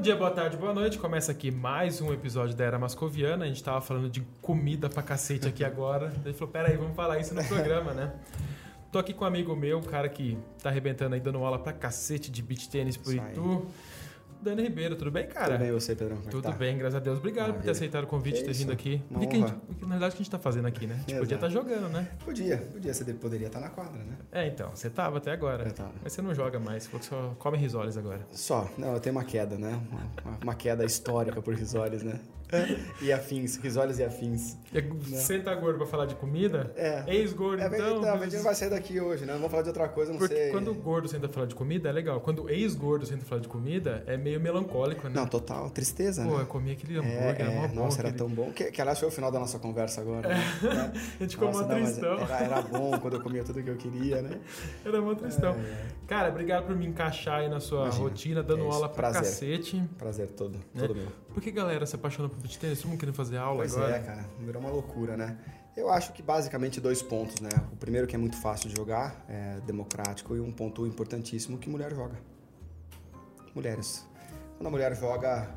[0.00, 0.98] Bom dia, boa tarde, boa noite.
[0.98, 3.44] Começa aqui mais um episódio da Era Mascoviana.
[3.44, 6.10] A gente tava falando de comida pra cacete aqui agora.
[6.24, 8.10] Ele falou: peraí, vamos falar isso no programa, né?
[8.90, 11.74] Tô aqui com um amigo meu, um cara que tá arrebentando aí, dando aula pra
[11.74, 13.18] cacete de beach tênis por aí.
[13.18, 13.66] Itu.
[14.42, 15.52] Dani Ribeiro, tudo bem, cara?
[15.52, 16.16] Tudo bem você, Pedrão?
[16.16, 16.52] Como é Tudo tá?
[16.52, 17.18] bem, graças a Deus.
[17.18, 17.72] Obrigado por ter Maravilha.
[17.72, 19.02] aceitado o convite, Que ter vindo aqui.
[19.10, 19.60] uma O que, gente, honra.
[19.82, 20.94] na verdade, o que a gente tá fazendo aqui, né?
[20.94, 21.68] A gente podia estar Exato.
[21.68, 22.08] jogando, né?
[22.24, 22.94] Podia, podia.
[22.94, 24.16] Você poderia estar na quadra, né?
[24.32, 25.64] É, então, você tava até agora.
[25.68, 25.92] Eu tava.
[26.02, 28.20] Mas você não joga mais, só come risoles agora.
[28.32, 28.66] Só.
[28.78, 29.78] Não, eu tenho uma queda, né?
[30.24, 32.18] Uma, uma queda histórica por risoles, né?
[33.00, 34.56] E afins, risoles e afins.
[34.72, 36.72] E Senta gordo pra falar de comida?
[36.76, 37.04] É.
[37.06, 38.00] Ex-gordo, É, então.
[38.00, 39.32] não, a gente não vai sair daqui hoje, né?
[39.34, 40.50] Vamos falar de outra coisa, não Porque sei.
[40.50, 42.20] quando o gordo senta falar de comida, é legal.
[42.20, 45.14] Quando o ex-gordo senta falar de comida, é meio melancólico, né?
[45.14, 45.70] Não, total.
[45.70, 46.42] Tristeza, Pô, né?
[46.42, 47.74] eu comi aquele É, hambúrguer, era mó é, bom.
[47.74, 48.50] nossa, era tão bom.
[48.52, 50.28] Que, que aliás foi o final da nossa conversa agora.
[50.28, 50.36] né?
[51.20, 52.18] A gente ficou mó mas tristão.
[52.20, 54.38] Era, era bom quando eu comia tudo que eu queria, né?
[54.84, 55.52] Era mó tristão.
[55.54, 58.02] É, Cara, obrigado por me encaixar aí na sua Imagina.
[58.04, 59.22] rotina, dando É aula pra prazer.
[59.58, 59.82] cacete.
[59.98, 60.80] Prazer todo, né?
[60.80, 61.06] todo meu.
[61.32, 62.80] Por que galera se apaixonou por tênis?
[62.80, 63.96] Todo mundo querendo fazer aula Pois agora?
[63.96, 65.36] é, cara, virou uma loucura, né?
[65.76, 67.50] Eu acho que basicamente dois pontos, né?
[67.72, 71.68] O primeiro que é muito fácil de jogar, é democrático, e um ponto importantíssimo que
[71.70, 72.16] mulher joga.
[73.54, 74.06] Mulheres.
[74.56, 75.48] Quando a mulher joga,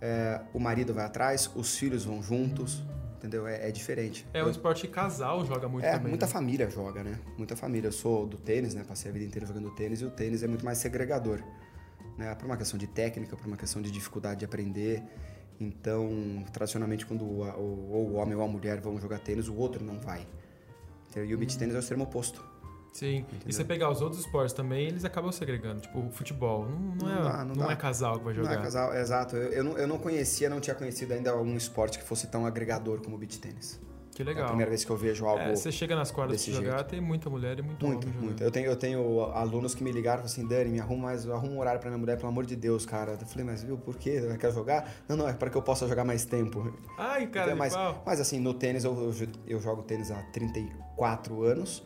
[0.00, 2.82] é, o marido vai atrás, os filhos vão juntos,
[3.16, 3.46] entendeu?
[3.46, 4.26] É, é diferente.
[4.34, 6.08] É um esporte que casal joga muito É, também.
[6.08, 6.32] muita né?
[6.32, 7.18] família joga, né?
[7.38, 7.88] Muita família.
[7.88, 8.84] Eu sou do tênis, né?
[8.86, 11.40] Passei a vida inteira jogando tênis e o tênis é muito mais segregador,
[12.18, 12.34] né?
[12.34, 15.02] Por uma questão de técnica, por uma questão de dificuldade de aprender.
[15.60, 20.00] Então, tradicionalmente, quando ou o homem ou a mulher vão jogar tênis, o outro não
[20.00, 20.26] vai.
[21.10, 21.30] Entendeu?
[21.30, 22.42] E o beach tênis é o extremo oposto.
[22.92, 23.24] Sim.
[23.46, 25.80] E você pegar os outros esportes também, eles acabam segregando.
[25.82, 26.66] Tipo, o futebol.
[26.66, 27.72] Não, não, Não é, dá, não não dá.
[27.72, 28.52] é casal que vai jogar.
[28.54, 29.36] Não é casal, exato.
[29.36, 32.44] Eu, eu, não, eu não conhecia, não tinha conhecido ainda algum esporte que fosse tão
[32.46, 33.78] agregador como o beach tênis.
[34.24, 34.48] Que É a legal.
[34.48, 35.42] primeira vez que eu vejo algo...
[35.42, 36.88] É, você chega nas quadras desse de jogar, jeito.
[36.88, 38.14] tem muita mulher e muito, jogando.
[38.22, 38.42] muito.
[38.42, 41.52] Eu tenho, eu tenho alunos que me ligaram e assim, Dani, me arruma, mais, arruma
[41.54, 43.16] um horário pra minha mulher, pelo amor de Deus, cara.
[43.20, 44.20] Eu falei, mas viu, por quê?
[44.22, 44.90] Ela quer jogar?
[45.08, 46.72] Não, não, é para que eu possa jogar mais tempo.
[46.98, 48.02] Ai, cara, Então, mas, pau.
[48.06, 51.82] mas assim, no tênis, eu, eu, eu jogo tênis há 34 anos.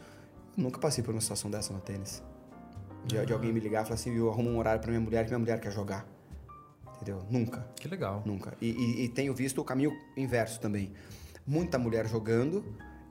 [0.56, 2.22] Nunca passei por uma situação dessa no tênis.
[3.04, 5.24] De, de alguém me ligar e falar assim, viu, arruma um horário pra minha mulher
[5.24, 6.06] que minha mulher quer jogar.
[6.96, 7.22] Entendeu?
[7.28, 8.22] Nunca, Que legal.
[8.24, 8.54] nunca.
[8.60, 10.92] E, e- e tenho visto o caminho inverso também.
[11.46, 12.64] Muita mulher jogando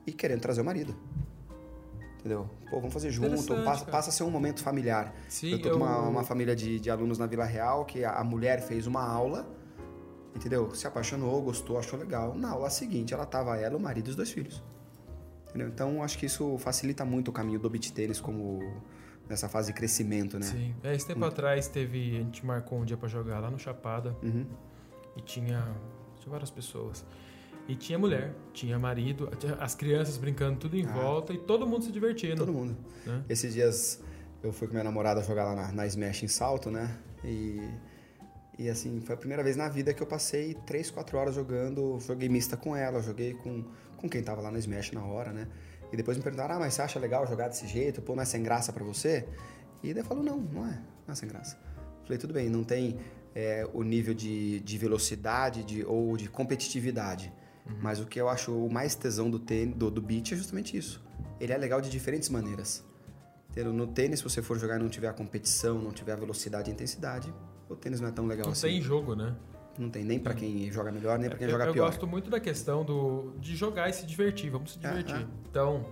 [0.06, 0.94] e querendo trazer o marido.
[2.18, 2.48] Entendeu?
[2.70, 5.14] Pô, vamos fazer junto, passa, passa a ser um momento familiar.
[5.28, 8.02] Sim, eu tô com uma, eu- uma família de, de alunos na Vila Real que
[8.04, 9.46] a, a mulher fez uma aula,
[10.34, 10.74] entendeu?
[10.74, 12.34] Se apaixonou, gostou, achou legal.
[12.34, 14.62] Na aula seguinte, ela tava ela, o marido e os dois filhos.
[15.50, 15.68] Entendeu?
[15.68, 18.58] Então, acho que isso facilita muito o caminho do beach tênis como
[19.28, 20.46] nessa fase de crescimento, né?
[20.46, 20.74] Sim.
[20.82, 22.16] É, esse tempo atrás teve.
[22.16, 24.46] A gente marcou um dia pra jogar lá no Chapada Uhum.
[25.16, 25.60] e tinha.
[26.18, 27.04] Tinha várias pessoas.
[27.66, 30.92] E tinha mulher, tinha marido, as crianças brincando tudo em Ah.
[30.92, 32.36] volta e todo mundo se divertindo.
[32.36, 32.76] Todo mundo.
[33.06, 33.24] Né?
[33.28, 34.02] Esses dias
[34.42, 36.94] eu fui com minha namorada jogar lá na, na Smash em Salto, né?
[37.24, 37.62] E,
[38.58, 41.98] e assim, foi a primeira vez na vida que eu passei 3, 4 horas jogando.
[42.00, 43.64] Joguei mista com ela, joguei com,
[43.96, 45.48] com quem tava lá na Smash na hora, né?
[45.90, 48.02] E depois me perguntaram, ah, mas você acha legal jogar desse jeito?
[48.02, 49.26] Pô, não é sem graça pra você?
[49.82, 51.56] E daí eu falo, não, não é, não é sem graça.
[52.02, 52.98] Falei, tudo bem, não tem
[53.34, 57.32] é, o nível de, de velocidade de, ou de competitividade.
[57.80, 60.76] Mas o que eu acho o mais tesão do, tênis, do, do beach é justamente
[60.76, 61.02] isso.
[61.40, 62.84] Ele é legal de diferentes maneiras.
[63.56, 66.70] No tênis, se você for jogar e não tiver a competição, não tiver a velocidade
[66.70, 67.32] e intensidade,
[67.68, 68.66] o tênis não é tão legal Não assim.
[68.68, 69.34] tem jogo, né?
[69.78, 71.86] Não tem nem pra quem joga melhor, nem pra quem eu, joga eu pior.
[71.86, 74.50] gosto muito da questão do, de jogar e se divertir.
[74.50, 75.14] Vamos se divertir.
[75.16, 75.26] é.
[75.48, 75.84] Então,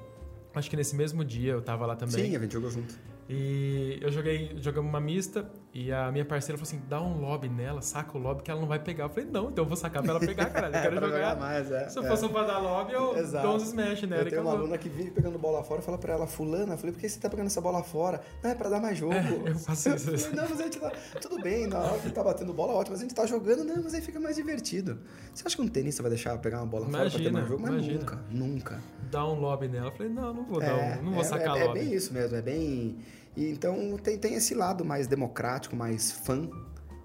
[0.55, 2.27] acho que nesse mesmo dia eu tava lá também.
[2.27, 2.95] Sim, a gente jogou junto.
[3.29, 7.49] E eu joguei, jogamos uma mista e a minha parceira falou assim: dá um lobby
[7.49, 9.05] nela, saca o lobby que ela não vai pegar.
[9.05, 10.67] Eu falei, não, então eu vou sacar pra ela pegar, cara.
[10.67, 11.17] Eu quero pra jogar.
[11.31, 12.09] jogar mais, é, Se eu é.
[12.09, 13.47] fosse pra dar lobby, eu Exato.
[13.47, 14.65] dou uns smash nela Eu tenho uma acabou.
[14.67, 17.09] aluna que vive pegando bola fora e fala pra ela, fulana, eu falei, por que
[17.09, 18.21] você tá pegando essa bola fora?
[18.43, 19.15] Não, é pra dar mais jogo.
[19.47, 20.11] eu faço isso.
[20.11, 20.93] Eu falei, não, mas a gente tá...
[21.23, 23.83] Tudo bem, na hora que tá batendo bola, ótimo, mas a gente tá jogando, não,
[23.83, 24.99] mas aí fica mais divertido.
[25.33, 27.49] Você acha que um tenista vai deixar pegar uma bola fora pra ter Imagina, mais
[27.49, 27.63] jogo?
[27.63, 27.99] Mas imagina.
[27.99, 28.81] nunca, nunca.
[29.11, 29.87] Dá um lobby nela.
[29.89, 31.81] Eu falei, não, não vou dar um, não vou é, sacar é, é lobby.
[31.81, 32.99] bem isso mesmo, é bem.
[33.37, 36.49] E então tem, tem esse lado mais democrático, mais fã,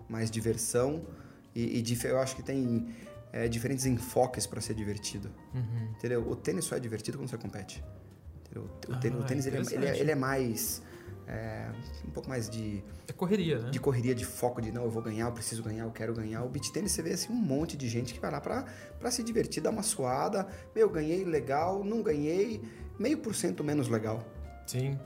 [0.09, 1.05] mais diversão.
[1.55, 2.87] E, e eu acho que tem
[3.31, 5.31] é, diferentes enfoques para ser divertido.
[5.53, 5.91] Uhum.
[5.97, 6.29] Entendeu?
[6.29, 7.83] O tênis só é divertido quando você compete.
[8.41, 8.69] Entendeu?
[8.87, 10.81] O Ah, tênis, o tênis ele, é, ele, é, ele é mais.
[11.27, 11.69] é,
[12.05, 13.69] um pouco mais de, É correria, né?
[13.69, 16.43] de correria, de foco, de não, eu vou ganhar, eu preciso ganhar, eu quero ganhar.
[16.43, 18.63] O beat tênis você vê assim um monte de gente que vai lá pra,
[18.99, 20.47] pra se divertir, dar uma suada.
[20.75, 22.61] Meu, ganhei legal, não ganhei,
[22.99, 24.23] meio por cento menos legal.
[24.65, 24.97] Sim.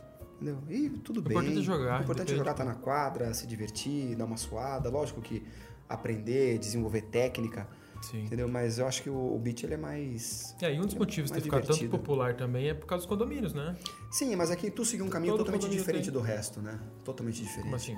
[0.42, 0.58] Entendeu?
[0.70, 1.38] E tudo O bem.
[1.38, 4.90] importante é jogar, O importante é jogar, tá na quadra, se divertir, dar uma suada.
[4.90, 5.44] Lógico que
[5.88, 7.68] aprender, desenvolver técnica,
[8.02, 8.24] Sim.
[8.26, 8.48] entendeu?
[8.48, 10.56] Mas eu acho que o, o beat ele é mais.
[10.60, 11.96] É, e um dos é motivos de ter ficado tanto divertido.
[11.98, 13.76] popular também é por causa dos condomínios, né?
[14.10, 16.14] Sim, mas aqui tu seguiu um caminho Todo totalmente diferente tem.
[16.14, 16.80] do resto, né?
[17.04, 17.64] Totalmente diferente.
[17.64, 17.96] Como assim?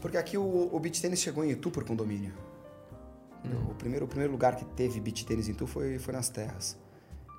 [0.00, 2.32] Porque aqui o, o beach tênis chegou em Itu por condomínio.
[3.44, 3.70] Hum.
[3.70, 6.76] O, primeiro, o primeiro lugar que teve beach tênis em Itu foi, foi nas terras.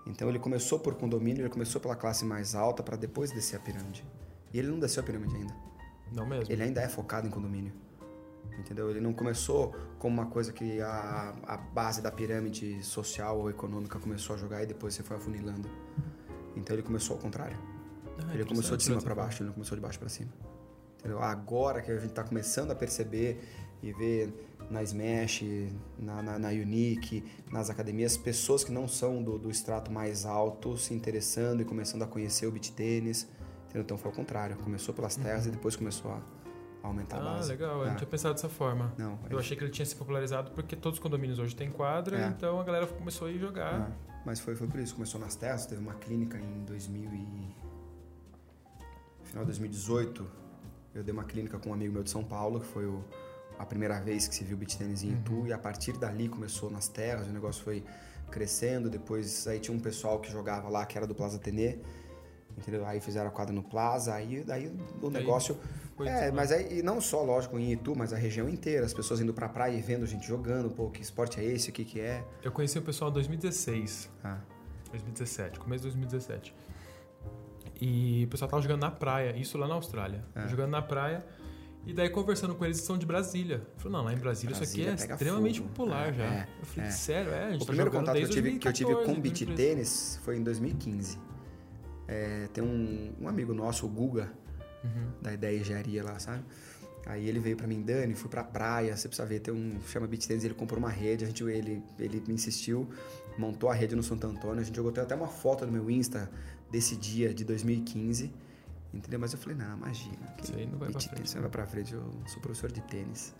[0.05, 3.59] Então ele começou por condomínio, ele começou pela classe mais alta para depois descer a
[3.59, 4.03] pirâmide.
[4.53, 5.55] E ele não desceu a pirâmide ainda.
[6.11, 6.51] Não mesmo.
[6.51, 7.73] Ele ainda é focado em condomínio.
[8.59, 8.89] Entendeu?
[8.89, 13.99] Ele não começou como uma coisa que a, a base da pirâmide social ou econômica
[13.99, 15.67] começou a jogar e depois você foi afunilando.
[16.55, 17.57] Então ele começou ao contrário.
[18.27, 20.31] Ah, ele começou de cima dessa para baixo, ele não começou de baixo para cima.
[20.99, 21.19] Entendeu?
[21.19, 23.41] Agora que a gente está começando a perceber
[23.81, 24.31] e ver
[24.69, 25.43] na Smash,
[25.97, 30.77] na, na, na Unique, nas academias, pessoas que não são do, do extrato mais alto
[30.77, 33.27] se interessando e começando a conhecer o beat tênis.
[33.75, 34.55] Então foi o contrário.
[34.57, 36.21] Começou pelas terras e depois começou a,
[36.83, 37.27] a aumentar a Uhum.
[37.27, 37.49] Ah, base.
[37.49, 37.77] legal.
[37.77, 38.93] Eu Ah, não tinha pensado dessa forma.
[38.97, 42.17] Não, Eu achei que ele tinha se popularizado porque todos os condomínios hoje têm quadra,
[42.19, 42.27] É.
[42.27, 43.91] então a galera começou a ir jogar.
[43.91, 43.91] Ah,
[44.25, 44.93] mas foi, foi por isso.
[44.93, 47.55] Começou nas terras, teve uma clínica em 2000 e...
[49.23, 50.27] Final de 2018,
[50.93, 53.03] eu dei uma clínica com um amigo meu de São Paulo, que foi o-
[53.57, 56.69] a primeira vez que se viu beat tênis em Itu, e a partir dali começou
[56.69, 57.83] nas terras, o negócio foi
[58.29, 61.79] crescendo, depois aí tinha um pessoal que jogava lá, que era do Plaza Atene,
[62.57, 62.85] entendeu?
[62.85, 64.67] Aí fizeram a quadra no Plaza, aí daí
[65.01, 65.57] o Daí negócio...
[65.95, 68.93] foi é, mas aí, e não só, lógico, em Itu, mas a região inteira, as
[68.93, 71.85] pessoas indo pra praia e vendo gente jogando, pô, que esporte é esse, o que
[71.85, 72.23] que é...
[72.41, 74.39] Eu conheci o pessoal em 2016, Ah,
[74.91, 76.53] 2017, começo de 2017.
[77.79, 80.23] E o pessoal tava jogando na praia, isso lá na Austrália.
[80.35, 80.47] É.
[80.47, 81.25] Jogando na praia.
[81.85, 83.55] E daí conversando com eles, eles são de Brasília.
[83.55, 85.69] Eu falei, não, lá em Brasília, isso Brasília aqui é extremamente fogo.
[85.69, 86.23] popular É, já.
[86.23, 86.91] é, eu falei, é.
[86.91, 89.05] sério, é, a gente O tá primeiro contato que eu tive, que eu tive 2014,
[89.15, 89.55] com beat 2013.
[89.55, 91.19] tênis foi em 2015.
[92.07, 94.31] É, tem um, um amigo nosso, o Guga,
[94.83, 95.11] Uhum.
[95.21, 96.43] da Ideia Engenharia lá, sabe?
[97.05, 100.07] Aí ele veio pra mim, Dani, fui pra praia, você precisa ver, tem um, chama
[100.07, 102.89] beat tênis, ele comprou uma rede, a gente, ele, ele me insistiu,
[103.37, 106.29] montou a rede no Santo Antônio, a gente jogou, até uma foto no meu Insta
[106.71, 108.31] desse dia de 2015,
[108.93, 109.19] entendeu?
[109.19, 111.51] Mas eu falei, não, imagina, Isso aí não vai pra beat frente, tênis, não vai
[111.51, 113.33] pra frente, eu sou professor de tênis,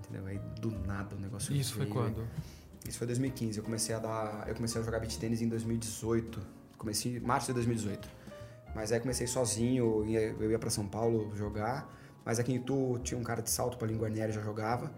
[0.00, 0.26] entendeu?
[0.26, 2.26] Aí do nada o negócio Isso foi veio, quando?
[2.88, 3.58] isso foi 2015.
[3.58, 6.40] Eu comecei a dar, eu comecei a jogar beach tênis em 2018.
[6.80, 8.08] Comecei em março de 2018.
[8.74, 10.02] Mas aí comecei sozinho,
[10.40, 11.86] eu ia pra São Paulo jogar.
[12.24, 14.90] Mas aqui em Itu tinha um cara de salto, Paulinho Guarnieri já jogava.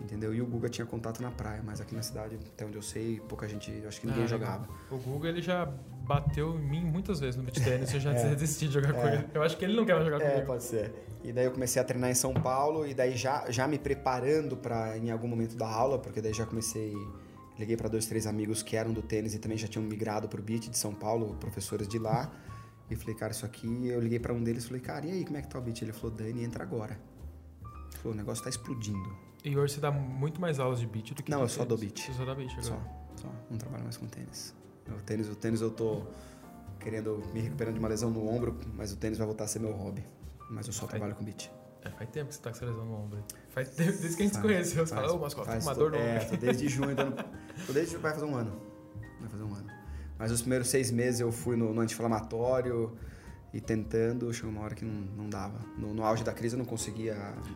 [0.00, 0.32] Entendeu?
[0.34, 3.20] E o Guga tinha contato na praia, mas aqui na cidade, até onde eu sei,
[3.28, 4.68] pouca gente, eu acho que ninguém Ah, jogava.
[4.90, 5.64] O Google ele já
[6.04, 8.30] bateu em mim muitas vezes no beat tênis, eu já É.
[8.34, 9.14] desisti de jogar com É.
[9.16, 9.28] ele.
[9.34, 10.46] Eu acho que ele não quer mais jogar É, comigo.
[10.46, 10.92] pode ser.
[11.24, 14.56] E daí eu comecei a treinar em São Paulo e daí já, já me preparando
[14.56, 16.94] para em algum momento da aula, porque daí já comecei,
[17.62, 20.42] liguei para dois, três amigos que eram do tênis e também já tinham migrado pro
[20.42, 22.30] beat de São Paulo, professores de lá.
[22.90, 25.24] E falei, cara, isso aqui, eu liguei para um deles e falei, cara, e aí,
[25.24, 25.80] como é que tá o beat?
[25.80, 27.00] Ele falou, Dani, entra agora.
[27.62, 29.16] Ele falou, o negócio tá explodindo.
[29.44, 31.78] E hoje você dá muito mais aulas de beat do que Não, eu só dou
[31.78, 32.00] beat.
[32.00, 32.64] Você só dá beat agora.
[32.64, 34.54] Só, só, não trabalho mais com tênis.
[34.88, 36.02] O tênis, o tênis eu tô
[36.78, 39.60] querendo me recuperando de uma lesão no ombro, mas o tênis vai voltar a ser
[39.60, 40.04] meu hobby.
[40.50, 41.50] Mas eu só trabalho com beat.
[41.84, 43.24] É, faz tempo que você tá com lesão no ombro.
[43.50, 44.86] Faz tempo, desde que a gente se Faz, conheceu.
[44.86, 46.28] Você faz, fala, ô, tô com faz, uma dor no É, ombro.
[46.30, 46.96] tô desde junho.
[47.66, 47.96] Tô desde.
[47.96, 48.60] Vai fazer um ano.
[49.20, 49.66] Vai fazer um ano.
[50.18, 52.96] Mas os primeiros seis meses eu fui no, no anti-inflamatório
[53.52, 54.94] e tentando, chegou uma hora que não,
[55.24, 55.58] não dava.
[55.76, 57.14] No, no auge da crise eu não conseguia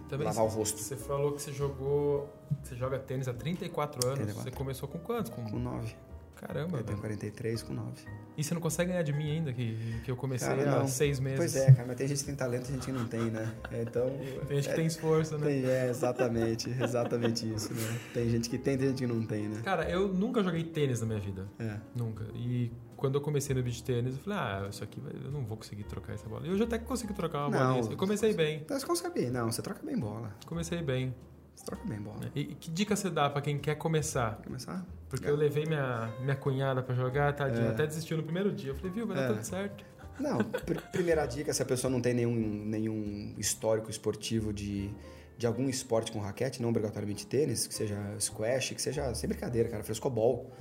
[0.08, 0.78] Também lavar o você- rosto.
[0.82, 2.28] Você falou que você jogou.
[2.62, 4.18] Você joga tênis há 34 anos.
[4.18, 4.50] 34.
[4.50, 5.30] Você começou com quantos?
[5.30, 5.44] Com...
[5.44, 5.94] Com nove.
[6.36, 7.16] Caramba, Eu tenho velho.
[7.16, 8.02] 43 com nove.
[8.36, 11.18] E você não consegue ganhar de mim ainda, que, que eu comecei Cara, há seis
[11.18, 11.38] meses.
[11.38, 13.52] Pois é, cara, mas tem gente que tem talento e gente que não tem, né?
[13.80, 14.10] Então.
[14.46, 15.46] Tem gente que é, tem esforço, né?
[15.46, 17.98] tem- é, exatamente, exatamente isso, né?
[18.12, 19.60] Tem gente que tem, tem gente que não tem, né?
[19.64, 21.46] Cara, eu nunca joguei tênis na minha vida.
[21.58, 21.76] É.
[21.94, 22.24] Nunca.
[22.34, 25.56] E quando eu comecei no beach tênis, eu falei, ah, isso aqui eu não vou
[25.56, 26.46] conseguir trocar essa bola.
[26.46, 27.74] E hoje até que consegui trocar uma Não.
[27.76, 27.92] bolinha.
[27.92, 28.64] Eu comecei bem.
[28.68, 29.30] Você consegue bem.
[29.30, 30.34] Não, você troca bem bola.
[30.46, 31.14] Comecei bem.
[31.56, 32.20] Você troca bem bola.
[32.34, 34.36] E, e que dica você dá pra quem quer começar?
[34.36, 34.86] Quer começar?
[35.08, 35.30] Porque É.
[35.30, 37.70] eu levei minha, minha cunhada pra jogar, tadinha, É.
[37.70, 38.70] até desistiu no primeiro dia.
[38.70, 39.28] Eu falei, viu, vai dar É.
[39.28, 39.84] tudo certo.
[40.20, 44.90] Não, pr- primeira dica, se a pessoa não tem nenhum, nenhum histórico esportivo de,
[45.36, 49.68] de algum esporte com raquete, não obrigatoriamente tênis, que seja squash, que seja, sem brincadeira,
[49.68, 50.52] cara, frescobol,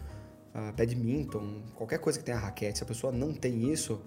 [0.54, 4.02] ah, badminton, qualquer coisa que tenha raquete, se a pessoa não tem isso,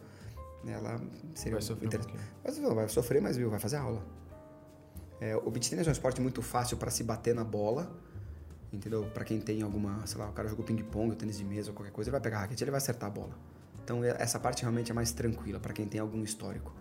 [0.67, 1.01] ela
[1.35, 2.03] seria Vai sofrer um.
[2.45, 4.03] Mas vai sofrer, mas viu, vai fazer aula.
[5.21, 7.91] É, o beach tennis é um esporte muito fácil para se bater na bola,
[8.73, 9.05] entendeu?
[9.13, 12.09] Para quem tem alguma, sei lá, o cara jogou ping-pong, tênis de mesa qualquer coisa,
[12.09, 13.37] ele vai pegar a raquete, ele vai acertar a bola.
[13.83, 16.73] Então é- essa parte realmente é mais tranquila para quem tem algum histórico.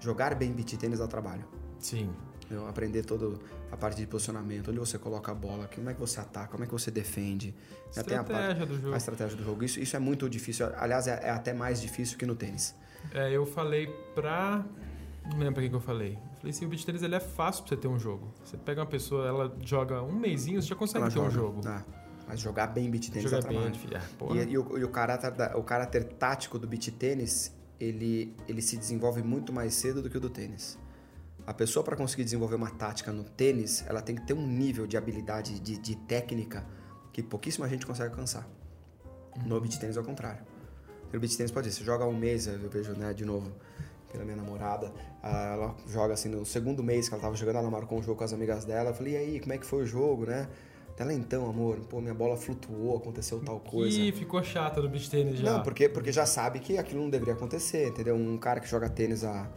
[0.00, 1.44] Jogar bem beach tênis dá trabalho.
[1.78, 2.10] Sim.
[2.44, 2.66] entendeu?
[2.66, 3.38] Aprender toda
[3.70, 6.64] a parte de posicionamento, onde você coloca a bola, como é que você ataca, como
[6.64, 7.54] é que você defende.
[7.94, 8.92] Já tem a parte- Estratégia do jogo.
[8.92, 9.62] a estratégia do jogo.
[9.64, 10.66] Isso, isso é muito difícil.
[10.76, 12.74] Aliás, é, é até mais difícil que no tênis.
[13.14, 14.64] É, eu falei pra.
[15.24, 16.14] Não lembro pra quem que eu falei.
[16.14, 18.32] Eu falei assim: o beach tennis ele é fácil pra você ter um jogo.
[18.44, 21.34] Você pega uma pessoa, ela joga um mêsinho, você já consegue Ela ter um joga.
[21.34, 21.60] jogo.
[21.60, 21.84] Tá.
[22.26, 23.96] Mas jogar bem beach tênis Jogar bem, é.
[23.96, 24.36] Ah, porra.
[24.36, 28.62] E, e o, e o caráter, da- o caráter tático do beach tênis, ele, ele
[28.62, 30.78] se desenvolve muito mais cedo do que o do tênis.
[31.46, 34.86] A pessoa, para conseguir desenvolver uma tática no tênis, ela tem que ter um nível
[34.86, 36.64] de habilidade, de, de técnica,
[37.12, 38.48] que pouquíssima gente consegue alcançar.
[39.44, 40.44] No beat tênis é o contrário.
[41.12, 43.50] No beat tênis pode ser, você joga um mês, eu vejo, né, de novo,
[44.10, 47.70] pela minha namorada, ah, ela joga assim, no segundo mês que ela tava jogando, ela
[47.70, 49.82] marcou um jogo com as amigas dela, eu falei, e aí, como é que foi
[49.82, 50.48] o jogo, né?
[50.98, 53.98] Ela, então, amor, pô, minha bola flutuou, aconteceu tal coisa.
[53.98, 55.50] Ih, ficou chata no beach tênis já.
[55.50, 58.14] Não, porque, porque já sabe que aquilo não deveria acontecer, entendeu?
[58.14, 59.50] Um cara que joga tênis há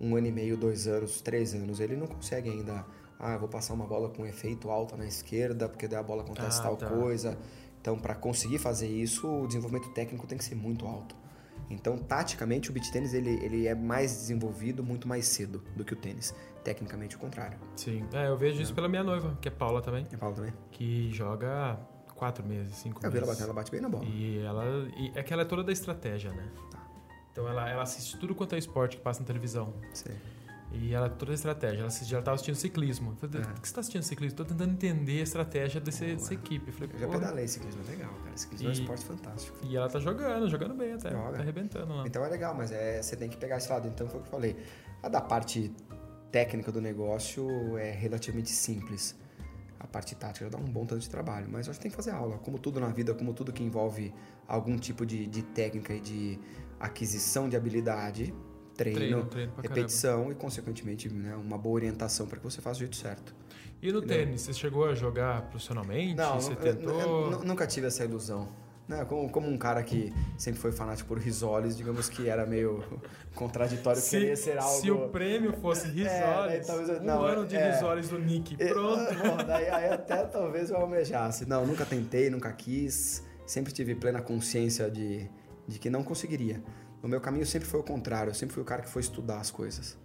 [0.00, 2.84] um ano e meio, dois anos, três anos, ele não consegue ainda.
[3.20, 6.22] Ah, eu vou passar uma bola com efeito alto na esquerda, porque daí a bola
[6.22, 6.88] acontece Ah, tal tá.
[6.88, 7.38] coisa.
[7.80, 11.14] Então, para conseguir fazer isso, o desenvolvimento técnico tem que ser muito alto.
[11.70, 15.92] Então, taticamente, o beach tênis ele, ele é mais desenvolvido muito mais cedo do que
[15.92, 16.34] o tênis.
[16.64, 17.58] Tecnicamente, o contrário.
[17.76, 18.04] Sim.
[18.12, 20.52] É, eu vejo isso pela minha noiva, que é Paula também, Eu falo também.
[20.72, 21.78] que joga
[22.16, 23.28] quatro meses, cinco Eu vi ela meses.
[23.38, 24.04] batendo, ela bate bem na bola.
[24.04, 24.64] E ela.
[24.96, 26.50] E é que ela é toda da estratégia, né?
[26.70, 26.78] Tá.
[27.32, 29.72] Então ela, ela assiste tudo quanto é esporte que passa na televisão.
[29.94, 30.14] Sei.
[30.72, 31.78] E ela é toda da estratégia.
[31.78, 33.10] Ela, assiste, ela tava assistindo ciclismo.
[33.20, 33.44] Eu falei, É.
[33.52, 34.36] por que você tá assistindo ciclismo?
[34.36, 36.68] Tô tentando entender a estratégia desse, dessa equipe.
[36.68, 38.36] Eu falei, Eu já pedalei ciclismo, é legal, cara.
[38.36, 39.58] Ciclismo é um E- esporte fantástico.
[39.64, 41.10] E ela tá jogando, jogando bem até.
[41.10, 41.32] Joga.
[41.32, 42.04] Tá arrebentando lá.
[42.06, 43.88] Então é legal, mas é, você tem que pegar esse lado.
[43.88, 44.56] Então foi o que eu falei.
[45.02, 45.72] A da parte
[46.30, 49.16] técnica do negócio é relativamente simples.
[49.80, 52.10] A parte tática dá um bom tanto de trabalho, mas acho que tem que fazer
[52.12, 52.38] aula.
[52.38, 54.14] Como tudo na vida, como tudo que envolve
[54.46, 56.38] algum tipo de, de técnica e de
[56.78, 58.32] aquisição de habilidade,
[58.84, 62.80] treino, Treino, treino repetição e, consequentemente, né, uma boa orientação para que você faça o
[62.80, 63.34] jeito certo.
[63.82, 66.14] E no tênis, você chegou a jogar profissionalmente?
[66.16, 67.00] você eu- tentou?
[67.00, 68.48] eu- eu nunca tive essa ilusão.
[68.86, 69.04] Né?
[69.04, 72.82] Como, como um cara que sempre foi fanático por risoles, digamos que era meio
[73.36, 74.80] contraditório querer ser algo...
[74.80, 77.70] se o prêmio fosse daí risoles, talvez eu- um não, ano de é.
[77.72, 79.14] risoles do Nick, É, pronto.
[79.14, 81.46] bom, daí aí até talvez eu almejasse.
[81.48, 83.24] Não, nunca tentei, nunca quis.
[83.46, 85.28] Sempre tive plena consciência de,
[85.68, 86.60] de que não conseguiria.
[87.02, 88.30] O meu caminho sempre foi o contrário.
[88.30, 89.96] Eu sempre fui o cara que foi estudar as coisas.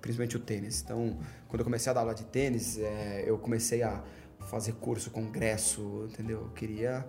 [0.00, 0.82] Principalmente o tênis.
[0.82, 1.18] Então,
[1.48, 4.02] quando eu comecei a dar aula de tênis, é, eu comecei a
[4.48, 6.40] fazer curso, congresso, entendeu?
[6.42, 7.06] Eu queria...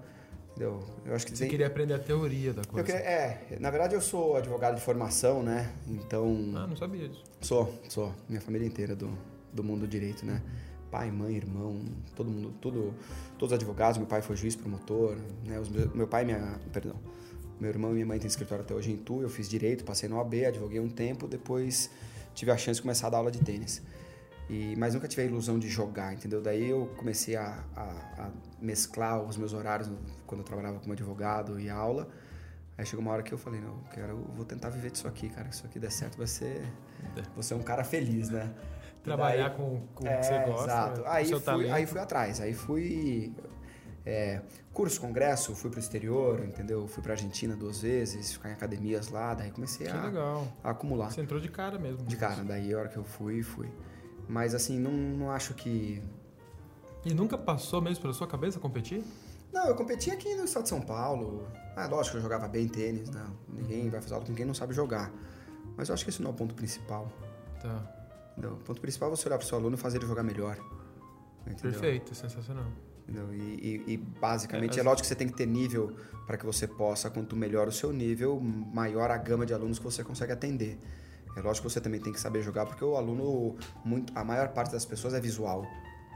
[0.51, 0.83] Entendeu?
[1.03, 2.85] Eu acho que Você tem- queria aprender a teoria da coisa.
[2.85, 5.73] queria- é, na verdade eu sou advogado de formação, né?
[5.87, 6.53] Então...
[6.55, 7.23] Ah, não sabia disso.
[7.41, 8.13] Sou, sou.
[8.29, 9.17] Minha família inteira do,
[9.51, 10.43] do mundo do direito, né?
[10.91, 11.83] Pai, mãe, irmão,
[12.15, 12.93] todo mundo, tudo,
[13.39, 13.97] todos advogados.
[13.97, 15.59] Meu pai foi juiz, promotor, né?
[15.59, 16.97] Os meu pai e minha, perdão,
[17.59, 19.21] meu irmão e minha mãe têm escritório até hoje em Tu.
[19.21, 21.89] Eu fiz direito, passei no AB, advoguei um tempo, depois
[22.35, 23.81] tive a chance de começar a dar aula de tênis.
[24.49, 26.41] E, mas nunca tive a ilusão de jogar, entendeu?
[26.41, 28.29] Daí eu comecei a, a- a
[28.61, 29.89] mesclar os meus horários
[30.27, 32.09] quando eu trabalhava como advogado e aula.
[32.77, 35.07] Aí chegou uma hora que eu falei, não, eu quero, eu vou tentar viver disso
[35.07, 35.45] aqui, cara.
[35.51, 36.61] Se isso aqui der certo, vai ser,
[37.35, 38.51] você é um cara feliz, né?
[39.03, 41.03] Trabalhar daí- com, com o é, que você gosta, Exato.
[41.05, 42.41] Aí fui, aí fui atrás.
[42.41, 43.33] Aí fui.
[44.05, 44.41] É,
[44.73, 46.87] curso, congresso, fui pro exterior, entendeu?
[46.87, 49.33] Fui pra Argentina duas vezes, ficar em academias lá.
[49.33, 50.47] Daí comecei a, legal.
[50.63, 51.11] a acumular.
[51.11, 52.03] Você entrou de cara mesmo.
[52.05, 52.43] De cara.
[52.43, 53.69] Daí a hora que eu fui, fui.
[54.27, 56.01] Mas assim, não, não acho que.
[57.05, 59.03] E nunca passou mesmo pela sua cabeça competir?
[59.51, 61.47] Não, eu competi aqui no estado de São Paulo.
[61.75, 63.37] Ah, lógico eu jogava bem tênis, não.
[63.47, 65.11] Ninguém vai fazer aula com quem não sabe jogar.
[65.77, 67.11] Mas eu acho que esse não é o ponto principal.
[67.61, 68.03] Tá.
[68.31, 68.53] Entendeu?
[68.53, 70.57] O ponto principal é você olhar pro seu aluno e fazer ele jogar melhor.
[71.45, 71.71] Entendeu?
[71.71, 72.71] Perfeito, sensacional.
[73.07, 75.95] E, e- e, basicamente É, é, lógico que você tem que ter nível
[76.25, 79.83] para que você possa, quanto melhor o seu nível, maior a gama de alunos que
[79.83, 80.79] você consegue atender.
[81.35, 84.49] É lógico que você também tem que saber jogar, porque o aluno, muito, a maior
[84.49, 85.65] parte das pessoas é visual.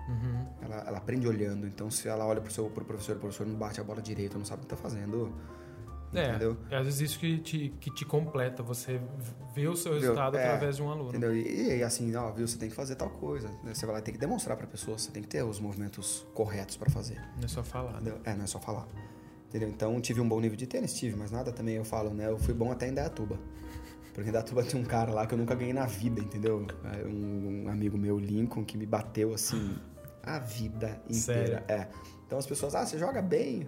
[0.08, 0.46] Uhum.
[0.62, 1.68] Ela, ela aprende olhando.
[1.68, 4.02] Então, se ela olha pro, seu, pro professor e o professor não bate a bola
[4.02, 5.34] direito, não sabe o que tá fazendo,
[6.14, 6.58] É, entendeu?
[6.72, 9.00] é às vezes isso que te, que te completa, você
[9.54, 11.10] vê o seu resultado É, através de um aluno.
[11.10, 11.36] Entendeu?
[11.36, 13.50] E, e assim, ó, viu, você tem que fazer tal coisa.
[13.66, 16.78] Você vai lá ter que demonstrar pra pessoa, você tem que ter os movimentos corretos
[16.78, 17.22] para fazer.
[17.38, 18.00] Não é só falar.
[18.02, 18.14] né?
[18.24, 18.88] É, não é só falar.
[19.50, 19.70] Entendeu?
[19.70, 22.28] Então tive um bom nível de tênis, tive, mas nada também eu falo, né?
[22.28, 23.38] Eu fui bom até em Dayatuba.
[24.14, 26.66] Porque em Dayatuba tinha um cara lá que eu nunca ganhei na vida, entendeu?
[26.86, 29.78] É, Um, um amigo meu, Lincoln, que me bateu assim
[30.24, 31.64] a vida inteira.
[31.68, 31.88] É.
[32.26, 33.68] Então as pessoas, ah, você joga bem?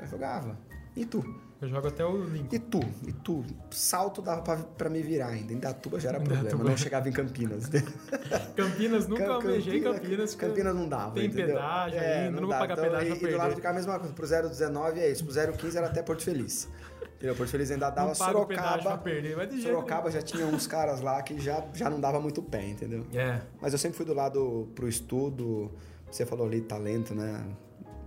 [0.00, 0.58] Eu jogava.
[0.96, 1.24] E tu?
[1.60, 2.52] Eu jogo até o link.
[2.52, 2.80] E tu?
[3.06, 3.44] E tu?
[3.70, 5.52] Salto dava pra, pra me virar ainda.
[5.52, 6.68] Em Dayatuba já era problema, Indaiatuba.
[6.70, 7.70] não chegava em Campinas.
[8.56, 10.34] Campinas, nunca Cam- almejei Campinas.
[10.34, 11.14] porque Campinas não dava.
[11.14, 11.46] Tem entendeu?
[11.56, 12.58] pedágio ainda, não vou dá.
[12.58, 14.12] pagar Então, pedágio e, pra e do lado de cá a mesma coisa.
[14.14, 15.24] Pro 019 é isso.
[15.24, 16.68] Pro 015 era até Porto Feliz.
[17.16, 17.36] Entendeu?
[17.36, 18.98] Porto Feliz ainda dava Não Sorocaba.
[18.98, 22.18] perder, mas de jeito Sorocaba já tinha uns caras lá que já, já não dava
[22.20, 23.06] muito pé, entendeu?
[23.14, 25.70] É, Mas eu sempre fui do lado pro estudo.
[26.10, 27.40] Você falou ali, talento, né?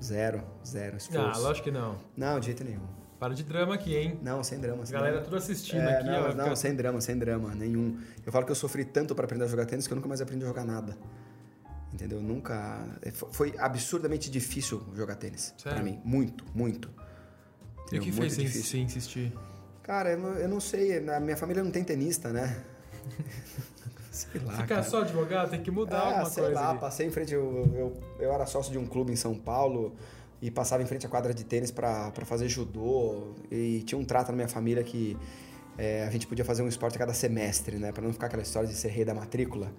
[0.05, 1.41] Zero, zero ah, esforço.
[1.41, 1.97] lógico que não.
[2.15, 2.85] Não, de jeito nenhum.
[3.19, 4.19] Para de drama aqui, hein?
[4.21, 4.85] Não, sem drama.
[4.85, 5.25] Sem Galera drama.
[5.25, 6.33] tudo assistindo É, aqui, não, ó.
[6.33, 7.97] não, fica- sem drama, sem drama, nenhum.
[8.25, 10.21] Eu falo que eu sofri tanto para aprender a jogar tênis que eu nunca mais
[10.21, 10.97] aprendi a jogar nada.
[11.93, 12.21] Entendeu?
[12.21, 12.85] Nunca.
[13.01, 15.53] é, fo- Foi absurdamente difícil jogar tênis.
[15.57, 15.77] Sério?
[15.77, 15.99] Pra mim.
[16.03, 16.89] Muito, muito.
[16.89, 18.01] E o Entendeu?
[18.03, 19.33] que Muito fez você insistir?
[19.81, 20.99] Cara, eu não, eu não sei.
[20.99, 22.61] Na minha família não tem tenista, né?
[24.15, 24.83] Sei lá, Ficar cara.
[24.83, 26.59] só advogado tem que mudar ah, alguma sei coisa.
[26.59, 26.79] lá, ali.
[26.79, 29.93] passei em frente, eu, eu, eu era sócio de um clube em São Paulo
[30.41, 34.05] e passava em frente à quadra de tênis pra pra fazer judô e tinha um
[34.05, 35.17] trato na minha família que
[35.77, 37.91] é, a gente podia fazer um esporte a cada semestre, né?
[37.91, 39.71] Pra não ficar aquela história de ser rei da matrícula.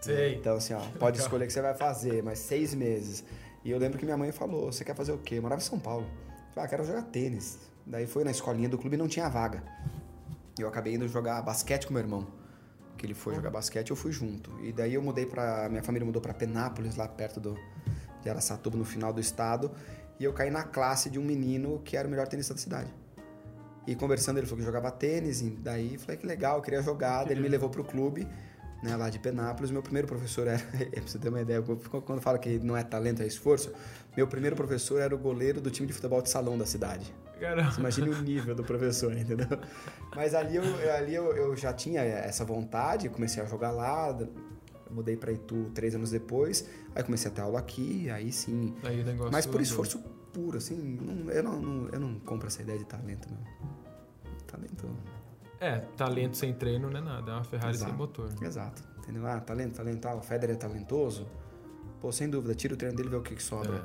[0.00, 0.34] Sei.
[0.34, 3.24] Então, assim, ó, pode escolher o que você vai fazer, mas seis meses.
[3.64, 5.36] E eu lembro que minha mãe falou, você quer fazer o quê?
[5.36, 6.04] Eu morava em São Paulo.
[6.04, 7.58] Eu falei, ah, quero jogar tênis.
[7.86, 9.62] Daí foi na escolinha do clube e não tinha vaga.
[10.58, 12.26] E eu acabei indo jogar basquete com meu irmão.
[12.98, 14.50] Que ele foi jogar basquete, eu fui junto.
[14.62, 15.68] E daí eu mudei pra.
[15.70, 17.56] Minha família mudou pra Penápolis, lá perto do,
[18.20, 19.70] de Araçatuba, no final do estado.
[20.20, 22.92] E eu caí na classe de um menino que era o melhor tenista da cidade.
[23.86, 27.24] E conversando, ele falou que jogava tênis, e daí falei que legal, queria jogar.
[27.24, 28.28] Daí ele me levou pro clube,
[28.82, 29.70] né, lá de Penápolis.
[29.70, 30.58] Meu primeiro professor era,
[30.90, 33.72] pra você ter uma ideia, quando fala que não é talento, é esforço,
[34.16, 37.14] meu primeiro professor era o goleiro do time de futebol de salão da cidade.
[37.40, 37.70] Caramba.
[37.70, 39.46] Você imagina o nível do professor, entendeu?
[40.14, 40.64] Mas ali, eu,
[40.94, 44.16] ali eu, eu já tinha essa vontade, comecei a jogar lá,
[44.90, 48.74] mudei para Itu três anos depois, aí comecei a ter aula aqui, aí sim.
[48.82, 49.98] Aí Mas por esforço
[50.32, 53.38] puro, assim, não- eu, não, não- eu não compro essa ideia de talento, não.
[54.46, 54.88] Talento.
[55.60, 57.90] É, talento sem treino não é nada, é uma Ferrari Exato.
[57.90, 58.30] sem motor.
[58.42, 58.82] Exato.
[58.98, 59.26] Entendeu?
[59.26, 61.26] Ah, talento, talento, ah, o Federer é talentoso.
[62.00, 63.76] Pô, sem dúvida, tira o treino dele e vê o que, que sobra.
[63.76, 63.82] É.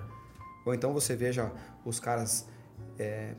[0.66, 1.52] Ou então você veja
[1.84, 2.48] os caras
[3.00, 3.34] é,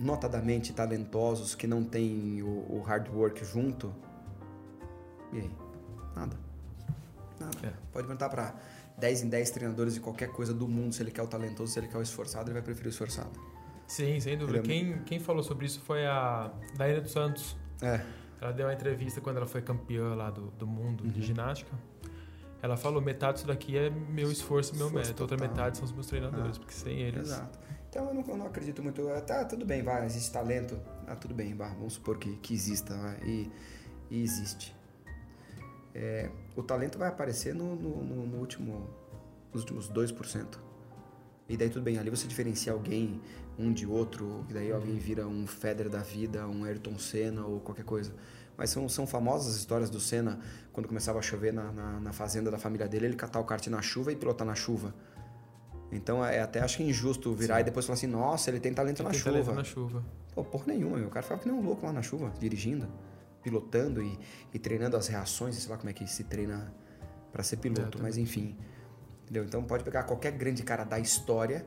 [0.00, 3.92] notadamente talentosos que não têm o, o hard work junto.
[5.32, 5.50] E aí?
[6.14, 6.36] Nada.
[7.40, 7.56] Nada.
[7.66, 7.72] É.
[7.92, 8.54] Pode perguntar para
[8.98, 11.78] 10 em 10 treinadores de qualquer coisa do mundo se ele quer o talentoso, se
[11.78, 13.30] ele quer o esforçado, ele vai preferir o esforçado.
[13.86, 14.58] Sim, sem dúvida.
[14.58, 17.56] É Quem, quem falou sobre isso foi a Daíra dos Santos.
[17.80, 18.00] É.
[18.40, 21.10] Ela deu uma entrevista quando ela foi campeã lá do, do mundo Uhum.
[21.10, 21.72] de ginástica.
[22.62, 25.22] Ela falou, metade disso daqui é meu esforço e meu Esforço mérito.
[25.22, 25.54] Outra total.
[25.54, 26.58] metade são os meus treinadores, Ah.
[26.60, 27.28] porque sem eles...
[27.28, 27.58] Exato.
[27.96, 29.02] Então eu não, eu não acredito muito.
[29.26, 30.78] Tá, tudo bem, vai, existe talento.
[31.06, 32.94] Ah, tudo bem, vai, vamos supor que, que exista.
[32.94, 33.50] vai, e,
[34.10, 34.76] e existe.
[35.94, 38.90] É, o talento vai aparecer no, no, no- no último,
[39.50, 40.58] nos últimos 2%.
[41.48, 43.18] E daí tudo bem, ali você diferencia alguém
[43.58, 47.60] um de outro, e daí alguém vira um Federer da vida, um Ayrton Senna ou
[47.60, 48.12] qualquer coisa.
[48.58, 50.38] Mas são, são famosas as histórias do Senna,
[50.70, 53.66] quando começava a chover na, na, na fazenda da família dele, ele catar o kart
[53.68, 54.94] na chuva e pilotar na chuva.
[55.92, 58.72] Então é até acho que é injusto virar e depois falar assim, nossa, ele tem
[58.74, 59.30] talento na Tem chuva.
[59.32, 60.04] talento na chuva.
[60.34, 61.06] Pô, porra nenhuma, meu.
[61.08, 62.88] O cara ficava que nem um louco lá na chuva, dirigindo,
[63.42, 64.18] pilotando e,
[64.52, 66.74] e treinando as reações, sei lá como é que se treina
[67.32, 68.56] pra ser piloto, É, mas enfim.
[69.22, 69.44] Entendeu?
[69.44, 71.64] Então pode pegar qualquer grande cara da história,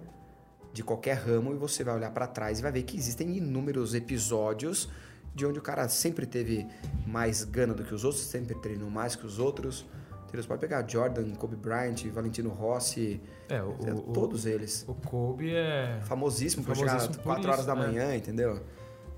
[0.73, 3.93] de qualquer ramo, e você vai olhar pra trás e vai ver que existem inúmeros
[3.95, 4.89] episódios
[5.33, 6.67] de onde o cara sempre teve
[7.07, 9.85] mais gana do que os outros, sempre treinou mais que os outros.
[10.29, 10.43] Entendeu?
[10.43, 13.97] Você pode pegar Jordan, Kobe Bryant, Valentino Rossi, É, o, entendeu?
[13.97, 14.85] o, todos eles.
[14.87, 15.99] o Kobe é...
[16.03, 17.75] Famosíssimo por chegar por 4 horas isso, da é.
[17.87, 18.61] manhã, entendeu?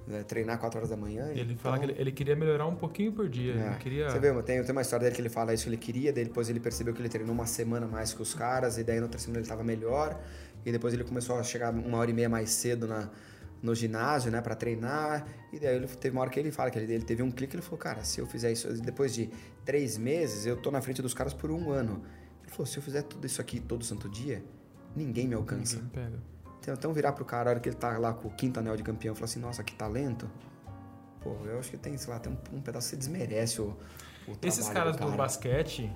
[0.09, 1.27] É, treinar 4 horas da manhã.
[1.29, 3.55] Ele então- fala que ele, ele queria melhorar um pouquinho por dia.
[3.55, 3.77] É.
[3.77, 4.09] queria...
[4.09, 6.23] Você vê, tem, tem uma história dele que ele fala isso que ele queria, daí
[6.23, 9.03] depois ele percebeu que ele treinou uma semana mais que os caras, e daí na
[9.03, 10.17] outra semana ele estava melhor,
[10.65, 13.09] e depois ele começou a chegar uma hora e meia mais cedo na,
[13.61, 16.79] no ginásio, né, para treinar, e daí ele teve uma hora que ele fala que
[16.79, 19.29] ele, ele teve um clique, ele falou, cara, se eu fizer isso depois de
[19.63, 22.01] três meses, eu tô na frente dos caras por um ano.
[22.41, 24.43] Ele falou, se eu fizer tudo isso aqui todo santo dia,
[24.95, 25.75] ninguém me alcança.
[25.75, 26.19] Ninguém pega.
[26.59, 28.75] Então, então virar pro cara, a hora que ele tá lá com o quinto anel
[28.75, 30.29] de campeão, falar assim, nossa, que talento.
[31.21, 33.77] Pô, eu acho que tem, sei lá, tem um, um pedaço que você desmerece o,
[34.27, 35.17] o Esses caras do, do cara.
[35.17, 35.91] basquete,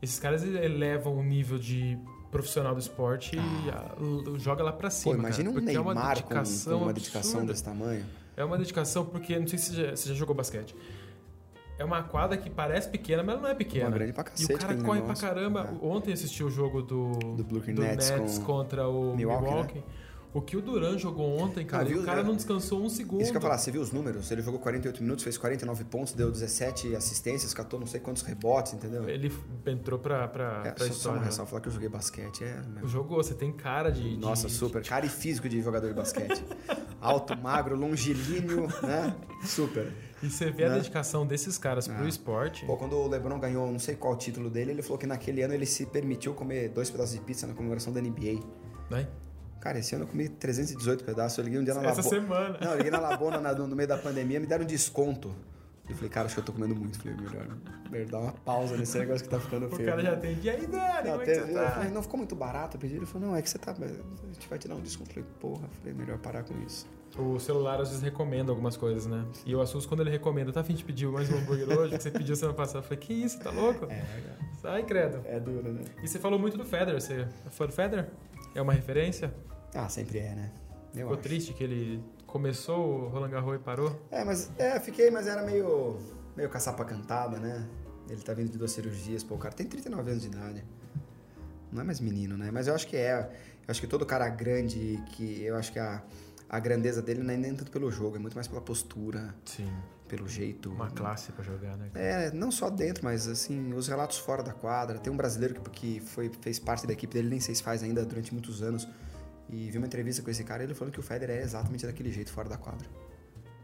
[0.00, 1.98] esses caras elevam o nível de
[2.30, 3.94] profissional do esporte e a-
[4.38, 5.14] joga lá pra Pô, cima.
[5.16, 7.52] imagina cara, um porque é uma Neymar com, com dedicação uma dedicação absurda.
[7.52, 8.06] desse tamanho.
[8.36, 10.74] É uma dedicação porque, não sei se você já, você já jogou basquete.
[11.78, 13.86] É uma quadra que parece pequena, mas ela não é pequena.
[13.86, 15.04] Uma grande pra e cacete o cara corre negócio.
[15.20, 15.74] pra caramba.
[15.82, 19.82] Ontem assisti o jogo do, Do Brooklyn Nets com- contra o Milwaukee, né?
[20.32, 22.00] O que o Duran jogou ontem, cara, viu?
[22.02, 23.20] o cara É- não descansou um segundo.
[23.20, 24.30] Isso que eu ia falar, você viu os números?
[24.30, 28.72] Ele jogou 48 minutos, fez 49 pontos, deu 17 assistências, catou não sei quantos rebotes,
[28.74, 29.08] entendeu?
[29.08, 29.32] Ele
[29.66, 31.20] entrou pra, pra, É, pra só, só uma história.
[31.20, 31.26] né?
[31.26, 32.62] ressalva, falar que eu joguei basquete é...
[32.86, 34.10] Jogou, você tem cara de.
[34.10, 34.84] de- Nossa, super.
[34.84, 36.44] Cara e físico de jogador de basquete.
[37.00, 39.16] Alto, magro, longilíneo, né?
[39.42, 39.92] Super.
[40.22, 40.74] E você vê a Né?
[40.76, 42.08] dedicação desses caras pro Ah.
[42.08, 42.64] esporte.
[42.66, 45.54] Pô, quando o LeBron ganhou não sei qual título dele, ele falou que naquele ano
[45.54, 48.38] ele se permitiu comer dois pedaços de pizza na comemoração da NBA.
[48.90, 49.08] Né?
[49.60, 51.36] Cara, esse ano eu comi 318 pedaços.
[51.38, 52.58] Eu liguei um dia na Essa Labo- semana.
[52.60, 55.34] Não, eu liguei na Labona na- no, no meio da pandemia, me deram um desconto.
[55.88, 56.98] Eu falei, cara, acho que eu tô comendo muito.
[56.98, 57.46] Falei, melhor,
[57.90, 59.88] melhor dar uma pausa nesse negócio que tá ficando O feio.
[59.88, 60.38] cara já tem.
[60.40, 61.70] E aí, Dani, Não, como é que eu tá?
[61.72, 63.00] falei, não ficou muito barato o pedido?
[63.00, 63.72] Ele falou, não, é que você tá.
[63.72, 63.74] A
[64.32, 65.10] gente vai te dar um desconto.
[65.10, 66.86] Eu falei, porra, eu falei, melhor parar com isso.
[67.18, 69.24] O celular às vezes recomenda algumas coisas, né?
[69.44, 70.52] E eu assusto quando ele recomenda.
[70.52, 71.96] Tá a fim de pedir mais um hambúrguer hoje?
[71.96, 72.78] Que você pediu semana passada.
[72.78, 73.86] Eu falei, que isso, tá louco?
[73.86, 74.04] É,
[74.62, 75.20] Sai, credo.
[75.26, 75.82] é duro, né?
[76.04, 77.00] E você falou muito do Federer.
[77.00, 77.14] Você
[77.46, 78.06] é fã do Federer?
[78.54, 79.34] É uma referência?
[79.74, 80.52] Ah, sempre é, né?
[80.94, 81.22] Eu Ficou acho.
[81.22, 84.00] triste que ele começou o Roland Garros e parou?
[84.10, 85.98] É, mas é, fiquei, mas era meio.
[86.36, 87.66] meio caçapa cantada, né?
[88.08, 90.64] Ele tá vindo de duas cirurgias, pô, o cara tem 39 anos de idade.
[91.70, 92.50] Não é mais menino, né?
[92.50, 93.20] Mas eu acho que é.
[93.66, 96.02] Eu acho que todo cara grande, que eu acho que a,
[96.48, 99.70] a grandeza dele não é nem tanto pelo jogo, é muito mais pela postura, Sim.
[100.08, 100.70] pelo jeito.
[100.72, 101.88] Uma classe pra jogar, né?
[101.94, 104.98] É, não só dentro, mas assim, os relatos fora da quadra.
[104.98, 107.84] Tem um brasileiro que, que foi, fez parte da equipe dele, nem sei se faz
[107.84, 108.88] ainda durante muitos anos.
[109.52, 112.12] E vi uma entrevista com esse cara, ele falando que o Federer é exatamente daquele
[112.12, 112.88] jeito fora da quadra.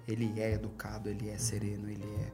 [0.07, 2.33] Ele é educado, ele é sereno, ele é.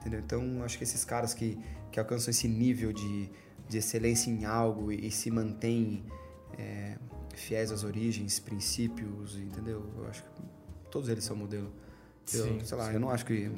[0.00, 0.20] Entendeu?
[0.20, 1.58] Então, acho que esses caras que,
[1.92, 3.30] que alcançam esse nível de,
[3.68, 6.04] de excelência em algo e, e se mantêm
[6.58, 6.96] é,
[7.34, 9.90] fiéis às origens, princípios, entendeu?
[9.96, 10.28] Eu acho que
[10.90, 11.70] todos eles são modelo.
[12.32, 12.94] Eu, Sim, sei lá, sim.
[12.94, 13.50] eu não acho que.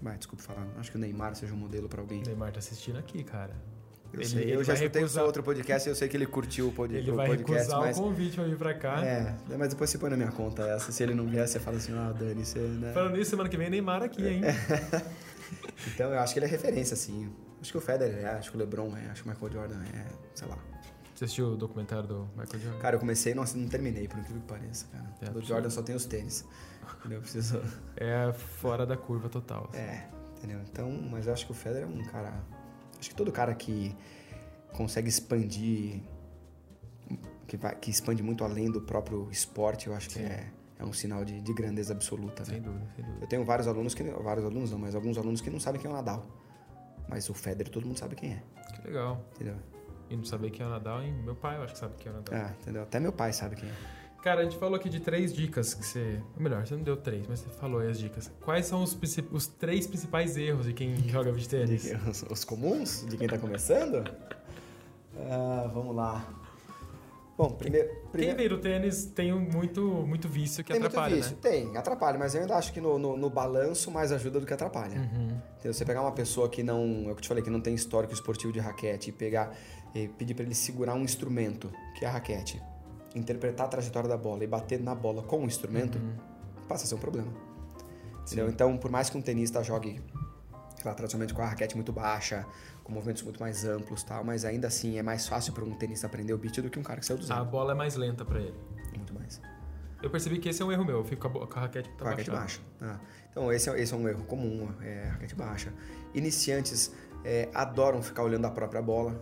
[0.00, 2.22] Vai, desculpa falar, não acho que o Neymar seja um modelo pra alguém.
[2.22, 3.56] O Neymar tá assistindo aqui, cara.
[4.12, 5.94] Eu, Ele- sei, ele eu já vai escutei o seu recusar- outro podcast e eu
[5.94, 7.98] sei que ele curtiu o, pod, Ele o vai podcast, recusar mas.
[7.98, 9.04] o convite pra vir pra cá.
[9.04, 10.90] É, mas depois você põe na minha conta essa.
[10.92, 12.58] Se ele não vier, você fala assim, ah, Dani, você.
[12.58, 12.92] Né?
[12.94, 14.40] Falando nisso, semana que vem Neymar aqui, hein?
[15.94, 17.30] Então eu acho que ele é referência, sim.
[17.60, 19.80] Acho que o Federer é, acho que o LeBron é, acho que o Michael Jordan
[19.94, 20.58] é, sei lá.
[21.14, 22.78] Você assistiu o documentário do Michael Jordan?
[22.78, 25.04] Cara, eu comecei, nossa, não terminei, por incrível que pareça, cara.
[25.22, 25.42] É, do.
[25.42, 26.44] Jordan só tem os tênis.
[27.00, 27.18] Entendeu?
[27.18, 27.60] Eu preciso.
[27.96, 29.68] É fora da curva total.
[29.72, 29.80] assim.
[29.82, 30.60] É, entendeu?
[30.70, 32.32] Então, mas eu acho que o Federer é um cara.
[32.98, 33.94] Acho que todo cara que
[34.72, 36.00] consegue expandir.
[37.46, 40.24] Que, vai, que expande muito além do próprio esporte, eu acho que Sim.
[40.24, 42.54] é, é um sinal de, de grandeza absoluta, né?
[42.54, 43.24] Sem dúvida, sem dúvida.
[43.24, 44.02] Eu tenho vários alunos que.
[44.02, 46.26] Vários alunos não, mas alguns alunos que não sabem quem é o Nadal.
[47.08, 48.42] Mas o Federer todo mundo sabe quem é,
[48.76, 49.24] Que legal.
[49.34, 49.56] entendeu?
[50.10, 52.12] E não saber quem é o Nadal, e meu pai eu acho que sabe quem
[52.12, 52.34] é o Nadal.
[52.38, 52.82] Ah, entendeu?
[52.82, 53.74] Até meu pai sabe quem é.
[54.22, 56.20] Cara, a gente falou aqui de três dicas que você.
[56.36, 58.30] Ou melhor, você não deu três, mas você falou aí as dicas.
[58.40, 58.98] Quais são os,
[59.30, 61.92] os três principais erros de quem joga beach tênis?
[62.08, 64.04] Os, os comuns de quem tá começando?
[65.16, 66.26] Ah, vamos lá.
[67.38, 67.88] Bom, primeiro.
[68.12, 71.40] Quem vem do tênis tem muito, muito vício que tem atrapalha, muito vício, né?
[71.40, 74.52] tem, atrapalha, mas eu ainda acho que no, no, no balanço mais ajuda do que
[74.52, 74.96] atrapalha.
[74.98, 75.40] Uhum.
[75.52, 75.72] Entendeu?
[75.72, 78.52] Você pegar uma pessoa que não, é eu te falei, que não tem histórico esportivo
[78.52, 79.56] de raquete e pegar
[79.94, 82.60] e pedir para ele segurar um instrumento, que é a raquete,
[83.14, 85.98] interpretar a trajetória da bola e bater na bola com o instrumento,
[86.68, 87.32] passa a ser um problema.
[88.48, 90.02] Então, por mais que um tenista jogue
[90.84, 92.44] lá, tradicionalmente com a raquete muito baixa,
[92.84, 96.06] com movimentos muito mais amplos tal, mas ainda assim é mais fácil para um tenista
[96.06, 97.44] aprender o beat do que um cara que saiu do A zero.
[97.46, 98.54] bola é mais lenta pra ele.
[98.96, 99.40] Muito mais.
[100.02, 100.98] Eu percebi que esse é um erro meu.
[100.98, 102.60] Eu fico com a, com a raquete Com a raquete baixa.
[102.80, 102.98] Ah,
[103.30, 105.72] então, esse é, esse é um erro comum, é raquete baixa.
[106.14, 106.92] Iniciantes
[107.24, 109.20] é, adoram ficar olhando a própria bola.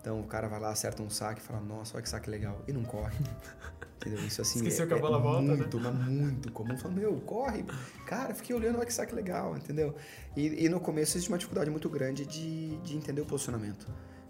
[0.00, 2.62] Então, o cara vai lá, acerta um saque e fala, nossa, olha que saque legal.
[2.66, 3.16] E não corre.
[4.00, 4.24] Entendeu?
[4.24, 5.56] Isso assim Esqueceu é, que a bola é volta, né?
[5.56, 6.76] muito, mas muito comum.
[6.78, 7.64] Fala, meu, corre.
[8.06, 9.94] Cara, fiquei olhando, olha que saque legal, entendeu?
[10.34, 13.86] E, e no começo existe uma dificuldade muito grande de, de entender o posicionamento.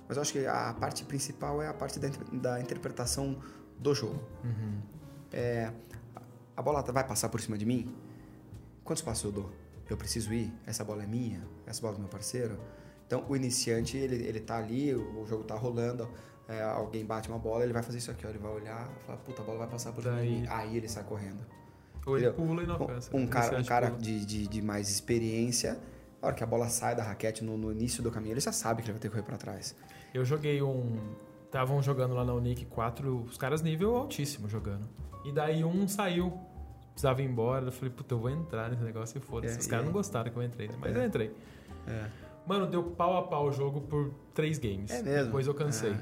[0.08, 3.40] Mas eu acho que a parte principal é a parte da, da interpretação
[3.78, 4.20] do jogo.
[4.42, 4.80] Uhum.
[5.32, 5.70] É,
[6.56, 7.94] a bola vai passar por cima de mim?
[8.82, 9.52] Quantos passos eu dou?
[9.88, 10.52] Eu preciso ir?
[10.66, 11.46] Essa bola é minha?
[11.64, 12.58] Essa bola é do meu parceiro?
[13.10, 16.08] Então, o iniciante, ele, ele tá ali, o, jogo tá rolando,
[16.48, 19.18] é, alguém bate uma bola, ele vai fazer isso aqui, ó, ele vai olhar falar,
[19.18, 20.46] puta, a bola vai passar por Daí- mim.
[20.48, 21.44] Aí ele sai correndo.
[22.06, 22.46] Ou ele Entendeu?
[22.46, 23.10] pula e não alcança.
[23.16, 25.72] Um cara, um cara de, de, de mais experiência,
[26.22, 28.52] na hora que a bola sai da raquete no, no início do caminho, ele já
[28.52, 29.74] sabe que ele vai ter que correr pra trás.
[30.14, 30.96] Eu joguei um.
[31.46, 34.88] Estavam jogando lá na Unic 4, os caras nível altíssimo jogando.
[35.24, 36.38] E daí um saiu,
[36.92, 37.64] precisava ir embora.
[37.66, 39.56] Eu falei, puta, eu vou entrar nesse negócio e foda-se.
[39.56, 39.86] É, os caras aí?
[39.86, 40.74] não gostaram que eu entrei, né?
[40.80, 40.98] Mas É.
[41.00, 41.34] eu entrei.
[41.88, 42.06] É,
[42.50, 44.90] Mano, deu pau a pau o jogo por três games.
[44.90, 45.26] É mesmo?
[45.26, 45.94] Depois eu cansei.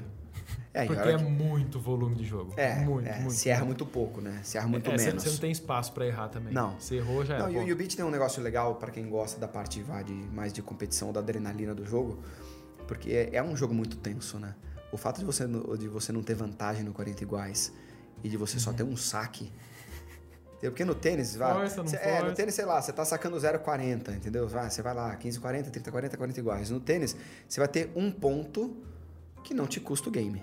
[0.73, 2.53] é, e a porque é que- muito volume de jogo.
[2.57, 3.33] é, muito, é, muito.
[3.33, 4.39] se erra muito pouco, né?
[4.43, 5.21] Se erra muito É, menos.
[5.23, 6.51] Você não tem espaço pra errar também.
[6.51, 6.79] Não.
[6.79, 7.37] Se errou, já.
[7.37, 10.01] Não, e, o- e beat tem um negócio legal pra quem gosta da parte vá,
[10.01, 12.17] de, mais de competição, da adrenalina do jogo,
[12.87, 14.55] porque é, é um jogo muito tenso, né?
[14.91, 15.45] O fato de você,
[15.77, 17.71] de você não ter vantagem no 40 iguais
[18.23, 18.59] e de você Uhum.
[18.59, 19.51] só ter um saque.
[20.61, 21.53] Porque no tênis, vai.
[21.53, 22.35] Força, não cê- é, no força.
[22.35, 24.47] tênis, sei lá, você tá sacando 0,40, entendeu?
[24.47, 26.69] Vai, você vai lá, 15, 40, 30, 40, 40 iguais.
[26.69, 27.15] No tênis,
[27.47, 28.75] você vai ter um ponto
[29.43, 30.41] que não te custa o game.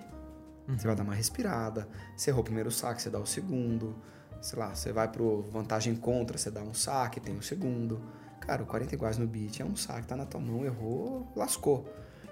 [0.68, 3.94] Você vai dar uma respirada, você errou o primeiro saque, você dá o segundo.
[4.40, 8.00] Sei lá, você vai pro vantagem contra, você dá um saque, tem o segundo.
[8.40, 11.88] Cara, o 40 iguais no beat é um saque, tá na tua mão, errou, lascou.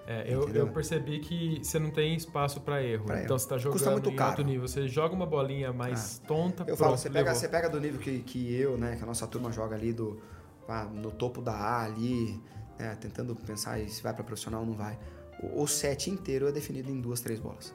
[0.07, 3.07] É, eu, eu percebi que você não tem espaço pra erro.
[3.07, 4.31] Pra então você tá Custa jogando muito em caro.
[4.31, 4.69] alto nível.
[4.69, 7.99] Você joga uma bolinha mais tonta, Eu pronto, falo, você pega, você pega do nível
[8.01, 10.21] que, que eu, né, que a nossa turma joga ali do,
[10.69, 12.38] ah, no topo da A ali,
[12.79, 14.99] né, tentando pensar se vai pra profissional ou não vai.
[15.43, 17.75] O, o set inteiro é definido em duas, três bolas.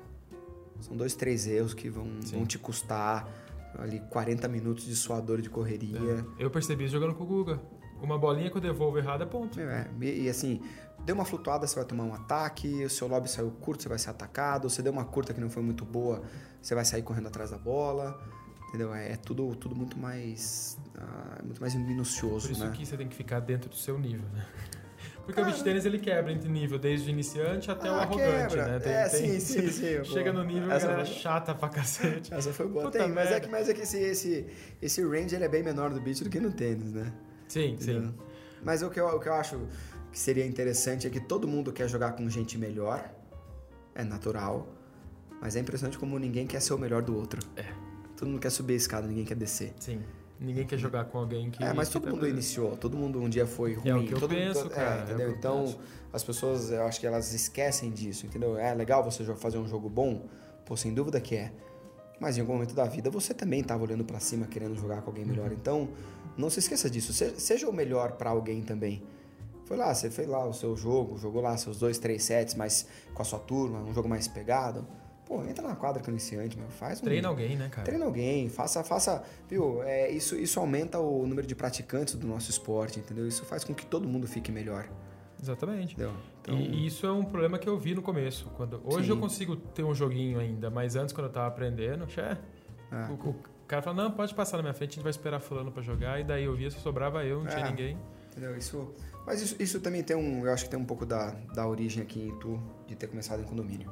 [0.81, 2.37] São dois, três erros que vão, Sim.
[2.37, 3.27] vão te custar
[3.77, 6.25] ali 40 minutos de suador de correria.
[6.37, 7.59] Eu percebi jogando com o Guga.
[8.01, 9.59] Uma bolinha que eu devolvo errado é ponto.
[9.59, 10.61] É, e assim,
[11.05, 13.97] deu uma flutuada, você vai tomar um ataque, o seu lobby saiu curto, você vai
[13.99, 16.21] ser atacado, você deu uma curta que não foi muito boa,
[16.61, 18.19] você vai sair correndo atrás da bola.
[18.69, 18.93] Entendeu?
[18.93, 20.77] É, é tudo, tudo muito mais.
[20.95, 22.71] ah, muito mais minucioso, Por isso né?
[22.75, 24.45] que você tem que ficar dentro do seu nível, né?
[25.25, 28.55] Porque o beach tênis ele quebra entre nível desde o iniciante até o Ah, arrogante,
[28.55, 28.67] quebra.
[28.67, 28.79] né?
[28.79, 30.03] Tem- é, tem- sim, sim, sim.
[30.05, 32.31] Chega no nível Essa galera foi- chata pra cacete.
[32.33, 32.85] Essa foi boa.
[32.85, 34.47] Puta Tem, mas é que, mas é que esse, esse,
[34.81, 37.11] esse range ele é bem menor do beach do que no tênis, né?
[37.47, 37.91] Sim, sim.
[37.91, 38.13] Entendeu?
[38.63, 39.67] Mas o que, eu, o que eu acho
[40.11, 43.09] que seria interessante é que todo mundo quer jogar com gente melhor.
[43.95, 44.67] É natural.
[45.41, 47.39] Mas é impressionante como ninguém quer ser o melhor do outro.
[47.55, 47.65] É.
[48.17, 49.73] Todo mundo quer subir a escada, ninguém quer descer.
[49.79, 50.01] Sim.
[50.39, 51.61] Ninguém quer jogar com alguém que.
[51.63, 53.89] é, mas todo tá- mundo iniciou, todo mundo um dia foi ruim.
[53.89, 55.27] É o que eu todo mundo- penso, é, cara, é o entendeu?
[55.29, 55.79] eu então, penso.
[56.13, 58.57] as pessoas, eu acho que elas esquecem disso, entendeu?
[58.57, 60.27] É legal você fazer um jogo bom,
[60.65, 61.51] pô, sem dúvida que é.
[62.21, 65.09] Mas em algum momento da vida você também estava olhando pra cima querendo jogar com
[65.09, 65.29] alguém Uhum.
[65.31, 65.51] melhor.
[65.51, 65.89] Então,
[66.37, 67.11] não se esqueça disso.
[67.13, 69.03] Se- Seja o melhor pra alguém também.
[69.69, 72.87] Foi lá, você fez lá o seu jogo, jogou lá seus dois, três sets, mas
[73.13, 74.83] com a sua turma, um jogo mais pegado.
[75.27, 77.03] Pô, entra na quadra com o iniciante, meu, faz um.
[77.03, 77.85] Treina alguém, né, cara?
[77.85, 79.83] Treina alguém, faça, faça, viu?
[79.83, 83.27] É, isso, isso aumenta o número de praticantes do nosso esporte, entendeu?
[83.27, 84.89] Isso faz com que todo mundo fique melhor,
[85.39, 85.93] Exatamente.
[86.41, 88.49] Então, E isso é um problema que eu vi no começo.
[88.57, 89.11] Quando, hoje Sim.
[89.11, 92.37] eu consigo ter um joguinho ainda, mas antes, quando eu tava aprendendo, É.
[93.11, 93.35] o, o
[93.67, 96.19] cara falou, não, pode passar na minha frente, a gente vai esperar fulano pra jogar.
[96.19, 97.69] E daí eu via, só sobrava eu, não tinha É.
[97.69, 97.97] ninguém.
[98.31, 98.57] entendeu?
[98.57, 98.93] Isso,
[99.29, 102.01] mas isso, isso também tem um, eu acho que tem um pouco da, da origem
[102.01, 103.87] aqui em Itu de ter começado em condomínio.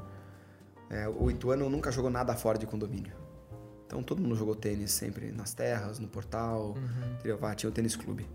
[0.90, 3.14] É, o Ituano nunca jogou nada fora de condomínio.
[3.86, 7.38] Então todo mundo jogou tênis sempre nas terras, no portal, Uhum.
[7.38, 8.28] Vá, tinha o tênis clube,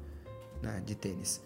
[0.62, 1.43] né, de tênis.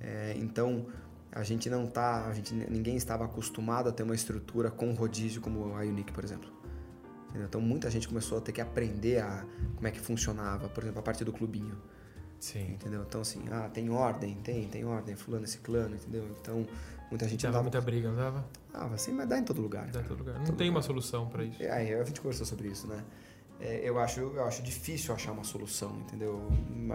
[0.00, 0.86] É, então
[1.32, 5.40] a gente não tá, a gente ninguém estava acostumado a ter uma estrutura com rodízio
[5.40, 6.48] como a Unique, por exemplo.
[7.34, 9.44] Então muita gente começou a ter que aprender a
[9.74, 11.76] como é que funcionava, por exemplo, a parte do clubinho,
[12.40, 12.72] Sim.
[12.72, 13.02] entendeu?
[13.06, 16.26] Então assim, ah, tem ordem, tem, tem ordem, fulano esse clano, entendeu?
[16.40, 16.66] Então
[17.10, 18.44] muita gente dava, muita briga, não dava?
[18.74, 19.86] ah, assim, mas dá em todo lugar.
[19.88, 20.38] Dá em todo lugar.
[20.38, 20.86] Não Todo tem uma lugar.
[20.86, 21.62] solução pra isso.
[21.62, 23.04] É, a gente conversou sobre isso, né?
[23.60, 26.40] É, eu, acho, eu acho difícil achar uma solução, entendeu?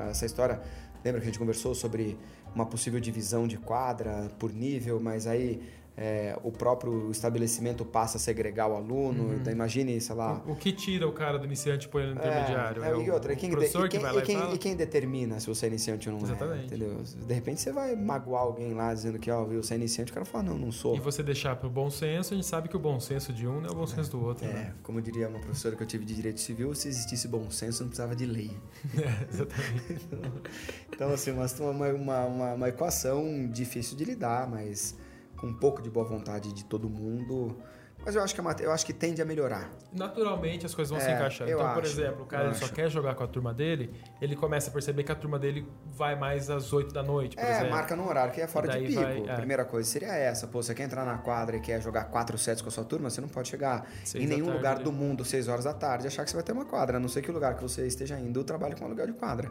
[0.10, 0.60] Essa história,
[1.04, 2.18] lembra que a gente conversou sobre
[2.56, 5.62] uma possível divisão de quadra por nível, mas aí
[5.98, 9.24] é, o próprio estabelecimento passa a segregar o aluno.
[9.24, 9.36] Uhum.
[9.36, 10.44] Então imagine, sei lá.
[10.46, 12.84] O, o que tira o cara do iniciante e põe ele no intermediário?
[12.84, 14.36] É, e o, outra, e o quem, professor e quem, que vai lá e quem,
[14.36, 14.56] e fala?
[14.56, 16.64] e quem determina se você é iniciante ou não Exatamente.
[16.64, 16.66] é?
[16.66, 17.02] Entendeu?
[17.02, 20.14] De repente você vai magoar alguém lá dizendo que, ó, viu, você é iniciante, o
[20.14, 20.96] cara fala, não, não sou.
[20.96, 23.62] E você deixar pro bom senso, a gente sabe que o bom senso de um
[23.62, 24.74] não é o bom senso do outro, É, né?
[24.84, 27.90] como diria uma professora que eu tive de direito civil, se existisse bom senso, não
[27.90, 28.52] precisava de lei.
[28.96, 30.08] É, exatamente.
[30.96, 31.46] Então, assim, uma,
[31.92, 34.96] uma, uma, uma equação difícil de lidar, mas
[35.38, 37.58] com um pouco de boa vontade de todo mundo.
[38.06, 39.72] Mas eu acho que, mate- eu acho que tende a melhorar.
[39.92, 41.50] Naturalmente as coisas vão se É, encaixando.
[41.50, 44.36] eu Então, por acho, exemplo, o cara só quer jogar com a turma dele, ele
[44.36, 47.52] começa a perceber que a turma dele vai mais às 8 da noite, por é,
[47.52, 47.72] exemplo.
[47.72, 49.02] marca num horário que é fora de pico.
[49.02, 49.32] vai, é.
[49.32, 50.46] A primeira coisa seria essa.
[50.46, 53.10] Pô, você quer entrar na quadra e quer jogar quatro sets com a sua turma,
[53.10, 54.84] você não pode chegar Seis em nenhum tarde, lugar né?
[54.84, 56.98] do mundo, 6 horas da tarde, e achar que você vai ter uma quadra.
[56.98, 59.50] A não ser que o lugar que você esteja indo trabalhe com aluguel de quadra.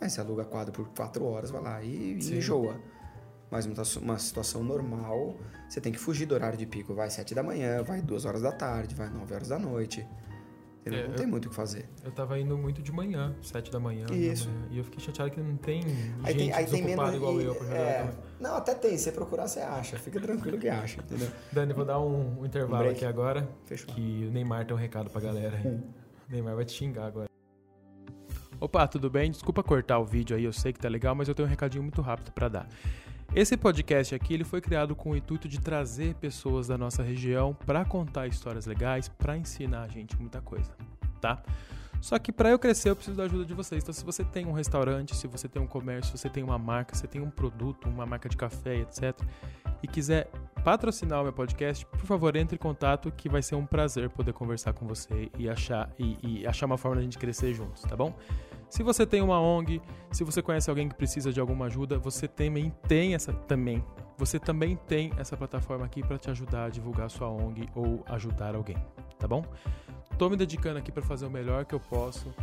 [0.00, 2.76] Aí você aluga a quadra por quatro horas, vai lá e, e enjoa.
[3.52, 3.66] Mas
[3.98, 5.36] uma, situação normal,
[5.68, 6.94] você tem que fugir do horário de pico.
[6.94, 10.06] Vai sete da manhã, vai duas horas da tarde, vai nove horas da noite.
[10.80, 11.00] Entendeu?
[11.00, 11.86] É, não eu- tem muito o que fazer.
[12.02, 14.04] Eu tava indo muito de manhã, 7 da manhã.
[14.06, 14.48] da Isso.
[14.48, 15.80] manhã, e eu fiquei chateado que não tem
[16.24, 17.14] Aí gente tem, aí tem menos.
[17.14, 18.10] igual e- eu pra é,
[18.40, 18.96] não, até tem.
[18.98, 19.96] Se você procurar, você acha.
[19.98, 21.28] Fica tranquilo que acha, entendeu?
[21.52, 22.96] Dani, vou dar um, um intervalo break.
[22.96, 23.94] aqui agora, Fechou.
[23.94, 25.60] que o Neymar tem um recado pra galera.
[25.64, 25.82] Hum.
[26.28, 27.28] O Neymar vai te xingar agora.
[28.58, 29.30] Opa, tudo bem?
[29.30, 31.82] Desculpa cortar o vídeo aí, eu sei que tá legal, mas eu tenho um recadinho
[31.82, 32.68] muito rápido pra dar.
[33.34, 37.54] Esse podcast aqui ele foi criado com o intuito de trazer pessoas da nossa região
[37.64, 40.70] pra contar histórias legais, pra ensinar a gente muita coisa,
[41.18, 41.42] tá?
[41.98, 43.82] Só que para eu crescer eu preciso da ajuda de vocês.
[43.82, 46.58] Então se você tem um restaurante, se você tem um comércio, se você tem uma
[46.58, 49.18] marca, se você tem um produto, uma marca de café, etc,
[49.82, 50.30] e quiser
[50.62, 54.34] patrocinar o meu podcast, por favor, entre em contato que vai ser um prazer poder
[54.34, 57.80] conversar com você e achar e, e achar uma forma de a gente crescer juntos,
[57.80, 58.14] tá bom?
[58.72, 62.26] Se você tem uma ONG, se você conhece alguém que precisa de alguma ajuda, você
[62.26, 63.84] também tem essa também.
[64.16, 68.54] Você também tem essa plataforma aqui para te ajudar a divulgar sua ONG ou ajudar
[68.54, 68.78] alguém,
[69.18, 69.44] tá bom?
[70.16, 72.34] Tô me dedicando aqui para fazer o melhor que eu posso.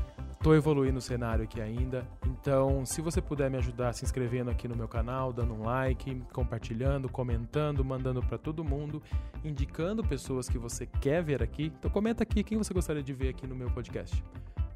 [0.43, 2.07] Tô evoluindo o cenário aqui ainda.
[2.27, 6.21] Então, se você puder me ajudar se inscrevendo aqui no meu canal, dando um like,
[6.31, 9.01] compartilhando, comentando, mandando para todo mundo,
[9.43, 11.73] indicando pessoas que você quer ver aqui.
[11.79, 14.23] Então comenta aqui quem você gostaria de ver aqui no meu podcast.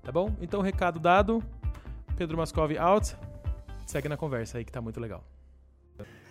[0.04, 0.36] Tá bom?
[0.42, 1.42] Então, recado dado.
[2.18, 3.16] Pedro Mascov out.
[3.86, 5.24] Segue na conversa aí que tá muito legal.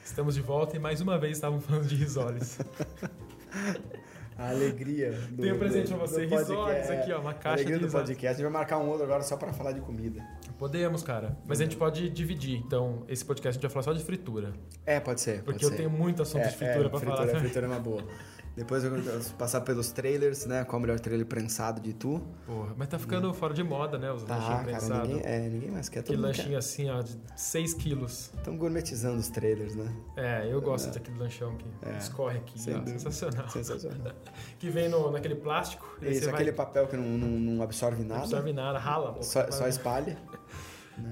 [0.04, 2.58] Estamos de volta e mais uma vez estávamos falando de risoles.
[4.36, 5.12] A alegria.
[5.30, 7.80] Do, Tem um presente do- pra você, do risoles aqui, ó, uma caixa alegria de
[7.82, 8.08] do risoles.
[8.08, 8.28] podcast.
[8.28, 10.26] A gente vai marcar um outro agora só para falar de comida.
[10.58, 11.36] Podemos, cara.
[11.46, 12.56] Mas a gente pode dividir.
[12.58, 14.52] Então, esse podcast a gente vai falar só de fritura.
[14.86, 15.42] É, pode ser.
[15.44, 15.76] Porque pode eu ser.
[15.76, 17.40] tenho muito assunto é, de fritura é, pra fritura, falar.
[17.40, 18.02] fritura é uma boa.
[18.54, 20.62] Depois eu vou passar pelos trailers, né?
[20.64, 22.20] Qual é o melhor trailer prensado de tu?
[22.46, 24.12] Porra, mas tá ficando fora de moda, né?
[24.12, 25.08] Os Tá, lanchinhos prensados.
[25.08, 26.00] ninguém, é, ninguém mais quer.
[26.00, 28.30] Aquele lanchinho assim, ó, de 6 quilos.
[28.36, 29.90] Estão gourmetizando os trailers, né?
[30.16, 33.48] É, eu gosto daquele lanchão que É, escorre aqui, sem ó, sensacional.
[33.48, 34.12] Sensacional.
[34.58, 38.02] Que vem no, naquele plástico, Isso, você vai, aquele papel que não, não, não absorve
[38.02, 38.20] não nada.
[38.22, 39.20] absorve nada, rala.
[39.22, 40.16] Só, só espalha.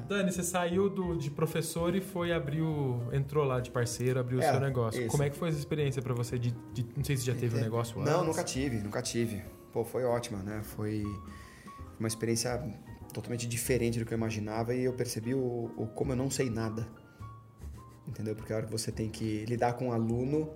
[0.08, 3.00] Dani, você saiu do, de professor e foi abrir o...
[3.12, 5.00] Entrou lá de parceiro, abriu o É, seu negócio.
[5.00, 5.10] isso.
[5.10, 6.38] Como é que foi essa experiência pra você?
[6.38, 8.12] De, de- não sei se já teve um negócio antes.
[8.12, 9.42] Não, nunca tive, nunca tive.
[9.72, 10.60] Pô, foi ótima, né?
[10.62, 11.02] Foi
[11.98, 12.62] uma experiência
[13.12, 16.50] totalmente diferente do que eu imaginava e eu percebi o, o como eu não sei
[16.50, 16.86] nada.
[18.06, 18.34] Entendeu?
[18.34, 20.50] Porque a hora que você tem que lidar com um aluno,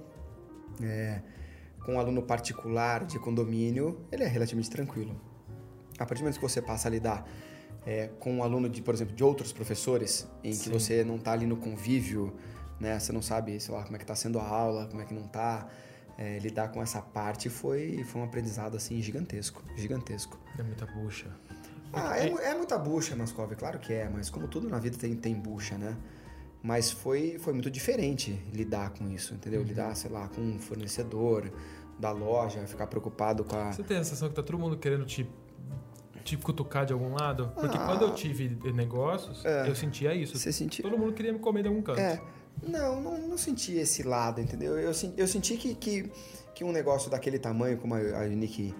[0.83, 1.23] é,
[1.85, 5.19] com um aluno particular de condomínio, ele é relativamente tranquilo.
[5.99, 7.27] A partir do momento que você passa a lidar
[7.87, 10.71] é, com um aluno, de, por exemplo, de outros professores, em que Sim.
[10.71, 12.35] você não está ali no convívio,
[12.81, 12.99] né?
[12.99, 15.15] Você não sabe, sei lá, como é que está sendo a aula, como é que
[15.15, 15.69] não está.
[16.17, 19.65] É, lidar com essa parte foi, foi um aprendizado, assim, gigantesco.
[19.77, 20.39] Gigantesco.
[20.57, 21.27] É muita bucha.
[21.93, 25.15] Ah, é, é muita bucha, Mascov, claro que é, mas como tudo na vida tem,
[25.17, 25.97] tem bucha, né?
[26.63, 29.63] Mas foi, foi muito diferente lidar com isso, entendeu?
[29.63, 31.53] Lidar, sei lá, com um fornecedor
[31.99, 33.73] da loja, ficar preocupado com a...
[33.73, 35.29] Você tem a sensação que tá todo mundo querendo te,
[36.25, 37.53] te cutucar de algum lado?
[37.55, 37.87] Porque Ah.
[37.87, 39.69] quando eu tive negócios, É.
[39.69, 40.37] eu sentia isso.
[40.39, 40.83] Você sentiu?
[40.83, 42.01] Todo mundo queria me comer de algum canto.
[42.01, 42.21] É,
[42.67, 44.79] não, não, não senti esse lado, entendeu?
[44.79, 46.11] Eu, eu senti que, que,
[46.55, 48.75] que um negócio daquele tamanho como a, a Unique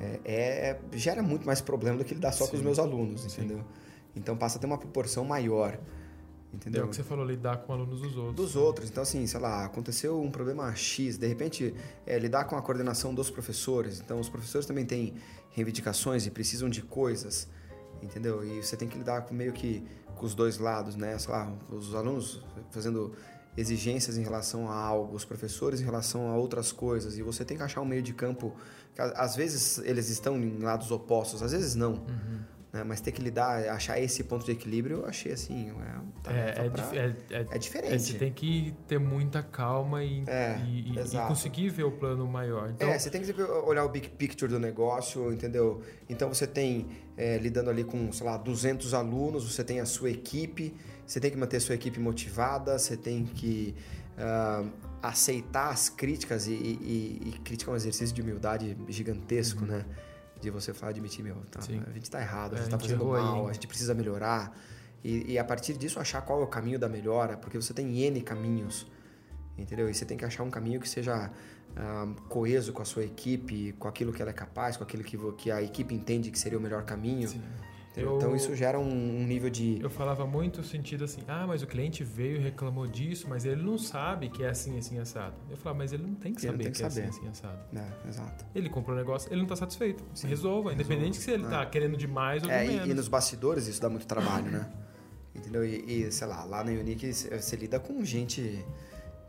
[0.00, 2.64] é, é- gera muito mais problema do que lidar só com os Sim.
[2.64, 3.42] meus alunos, Sim.
[3.42, 3.64] entendeu?
[4.16, 5.78] Então passa a ter uma proporção maior,
[6.54, 6.84] É entendeu?
[6.84, 8.34] o que você falou, lidar com alunos dos outros.
[8.34, 8.90] Dos outros.
[8.90, 11.74] Então, assim, sei lá, aconteceu um problema X, de repente,
[12.06, 14.00] é, lidar com a coordenação dos professores.
[14.00, 15.14] Então, os professores também têm
[15.50, 17.48] reivindicações e precisam de coisas,
[18.02, 18.44] entendeu?
[18.44, 19.82] E você tem que lidar com meio que
[20.14, 21.18] com os dois lados, né?
[21.18, 23.12] Sei lá, os alunos fazendo
[23.56, 27.18] exigências em relação a algo, os professores em relação a outras coisas.
[27.18, 28.54] E você tem que achar um meio de campo.
[28.94, 32.04] que Às vezes eles estão em lados opostos, às vezes não.
[32.74, 32.82] Né?
[32.84, 35.70] Mas ter que lidar, achar esse ponto de equilíbrio, eu achei assim.
[35.70, 37.94] É, É, tarefa é, pra- é, é, é diferente.
[37.94, 42.70] é, você tem que ter muita calma e, e- e- conseguir ver o plano maior.
[42.70, 45.80] Então, É, você tem que olhar o big picture do negócio, entendeu?
[46.10, 46.88] Então você tem,
[47.40, 50.74] lidando ali com, sei lá, 200 alunos, você tem a sua equipe,
[51.06, 53.74] você tem que manter a sua equipe motivada, você tem que
[54.18, 54.64] ah,
[55.02, 59.84] aceitar as críticas e, e, e crítica é um exercício de humildade gigantesco, né?
[60.44, 62.90] De você falar, admitir, meu, tá, a gente tá errado, a É, gente tá gente
[62.90, 63.50] fazendo aí, mal, hein?
[63.50, 64.56] a gente precisa melhorar.
[65.02, 67.98] E, e a partir disso achar qual é o caminho da melhora, porque você tem
[68.00, 68.86] N caminhos
[69.56, 69.88] entendeu?
[69.88, 71.30] E você tem que achar um caminho que seja
[71.76, 75.16] ah, coeso com a sua equipe, com aquilo que ela é capaz, com aquilo que,
[75.34, 77.28] que a equipe entende que seria o melhor caminho.
[77.28, 77.40] sim.
[77.96, 81.66] Eu- Então isso gera um, nível de Eu falava muito sentido assim, ah, mas o
[81.66, 85.34] cliente veio e reclamou disso, mas ele não sabe que é assim, assim, assado.
[85.48, 87.08] Eu falava, mas ele não tem que Ele saber tem que, que é assim, saber.
[87.08, 87.58] assim, assado.
[87.76, 88.44] é, exato.
[88.54, 90.02] Ele comprou um negócio, ele não tá satisfeito.
[90.12, 90.26] Sim.
[90.26, 91.48] Resolva, independente se ele É.
[91.48, 92.88] tá querendo demais ou É, e, menos.
[92.88, 94.68] e nos bastidores isso dá muito trabalho, né?
[95.34, 95.64] Entendeu?
[95.64, 98.64] E, e, sei lá, lá na Unique você lida com gente,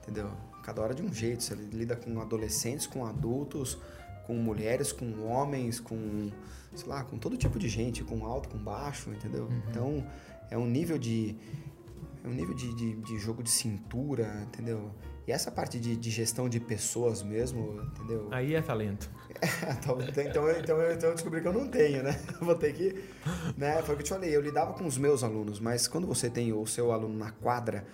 [0.02, 0.32] entendeu?
[0.64, 1.44] Cada hora de um jeito.
[1.44, 3.78] Você lida com adolescentes, com adultos,
[4.26, 6.32] com mulheres, com homens, com,
[6.76, 9.44] sei lá, com todo tipo de gente, com alto, com baixo, entendeu?
[9.46, 9.62] Uhum.
[9.70, 10.08] Então
[10.50, 11.36] é um nível de.
[12.24, 14.92] É um nível de, de, de jogo de cintura, entendeu?
[15.28, 18.28] E essa parte de, de gestão de pessoas mesmo, entendeu?
[18.34, 19.10] Aí é talento.
[19.80, 22.20] então, então, eu- então, eu- então eu descobri que eu não tenho, né?
[22.42, 23.04] Vou ter que.
[23.58, 23.82] Né?
[23.84, 26.30] Foi o que eu te falei, eu lidava com os meus alunos, mas quando você
[26.30, 27.86] tem o seu aluno na quadra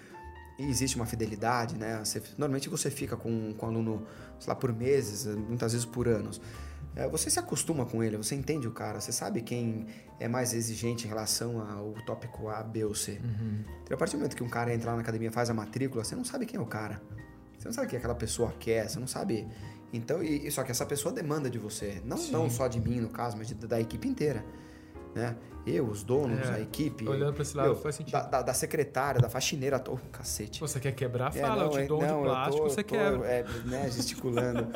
[0.57, 1.99] e existe uma fidelidade, né?
[2.03, 4.05] Você- normalmente você fica com, com o aluno,
[4.39, 6.39] sei lá, por meses, muitas vezes por anos.
[6.95, 9.85] É, Você se acostuma com ele, você entende o cara, você sabe quem
[10.19, 13.19] é mais exigente em relação ao tópico A, B ou C.
[13.83, 16.15] Então, a partir do momento que um cara entra na academia faz a matrícula, você
[16.15, 17.01] não sabe quem é o cara.
[17.57, 19.47] Você não sabe o que aquela pessoa quer, você não sabe.
[19.93, 22.01] Então, e, e só que essa pessoa demanda de você.
[22.03, 22.31] Não, Sim.
[22.31, 24.43] não só de mim, no caso, mas de- da equipe inteira.
[25.15, 25.35] Né?
[25.65, 27.07] Eu, os donos, É, a equipe.
[27.07, 28.13] olhando pra esse lado, faz sentido.
[28.13, 30.59] Da, da- da secretária, da faxineira, tô, cacete.
[30.59, 32.83] Você quer quebrar, É, fala, eu te é- dou um de não, plástico, tô- você
[32.83, 33.27] tô, quebra.
[33.27, 34.67] É, né, gesticulando.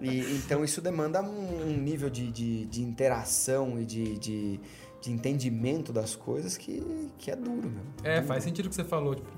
[0.00, 4.60] e, então isso demanda um, um nível de, de, de interação e de, de,
[5.00, 6.82] de entendimento das coisas que,
[7.16, 7.82] que é duro, meu.
[8.02, 8.26] É, Duro.
[8.26, 9.14] faz sentido o que você falou.
[9.14, 9.30] Tipo,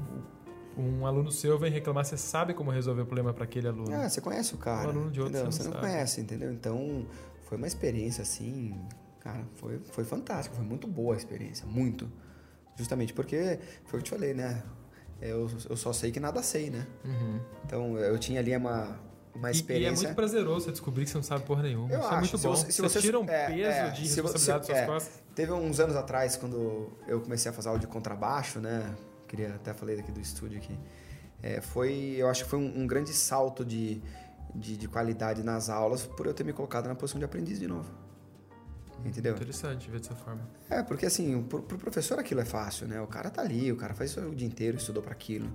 [0.79, 3.93] um aluno seu vem reclamar, você sabe como resolver o problema para aquele aluno.
[3.95, 4.87] Ah, você conhece o cara.
[4.89, 5.53] Um aluno de outro entendeu?
[5.53, 5.93] você Você não não sabe.
[5.93, 6.53] conhece, entendeu?
[6.53, 7.07] Então,
[7.43, 8.75] foi uma experiência assim,
[9.27, 12.11] cara, foi, foi fantástica, foi muito boa a experiência, muito.
[12.77, 14.63] Justamente porque, foi o que eu te falei, né?
[15.21, 16.87] Eu, eu só sei que nada sei, né?
[17.05, 17.41] Uhum.
[17.65, 19.01] Então, eu tinha ali uma,
[19.35, 20.05] uma E- E, é experiência...
[20.09, 21.91] muito prazeroso você descobrir que você não sabe porra nenhuma.
[21.91, 22.55] Eu Isso é acho, muito se bom.
[22.55, 24.87] você- se você, você- tira um é, peso é, de se responsabilidade das suas é.
[24.87, 25.23] costas.
[25.35, 28.95] Teve uns anos atrás, quando eu comecei a fazer aula de contrabaixo, né?
[29.27, 30.79] Queria até falei daqui do estúdio aqui.
[31.43, 34.01] É, foi, eu acho que foi um, um grande salto de,
[34.55, 37.67] de, de qualidade nas aulas por eu ter me colocado na posição de aprendiz de
[37.67, 37.91] novo.
[39.07, 39.35] Entendeu?
[39.35, 40.49] Interessante ver dessa forma.
[40.69, 43.01] É, porque assim, pro, pro professor aquilo é fácil, né?
[43.01, 45.51] O cara tá ali, o cara faz isso o dia inteiro, estudou para aquilo.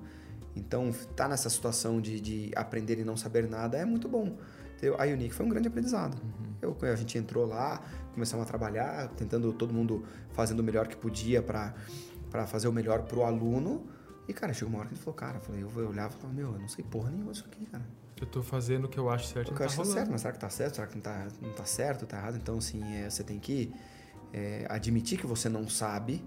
[0.56, 4.38] Então, tá nessa situação de, de aprender e não saber nada é muito bom.
[4.76, 5.00] Entendeu?
[5.00, 6.16] A Unique foi um grande aprendizado.
[6.22, 6.54] Uhum.
[6.62, 7.82] Eu, a gente entrou lá,
[8.14, 11.74] começamos a trabalhar, tentando todo mundo fazendo o melhor que podia para
[12.48, 13.86] fazer o melhor pro aluno.
[14.28, 16.34] E, cara, chegou uma hora que ele falou, cara, eu, falei, eu olhava e falava,
[16.34, 17.86] meu, eu não sei porra nenhuma disso aqui, cara.
[18.22, 19.96] Eu tô fazendo o que eu acho certo o que eu tá acho rolando.
[19.96, 20.76] certo, mas será que tá certo?
[20.76, 22.38] Será que não tá, não tá certo, tá errado?
[22.38, 23.74] Então, assim, é, você tem que
[24.32, 26.24] é, admitir que você não sabe,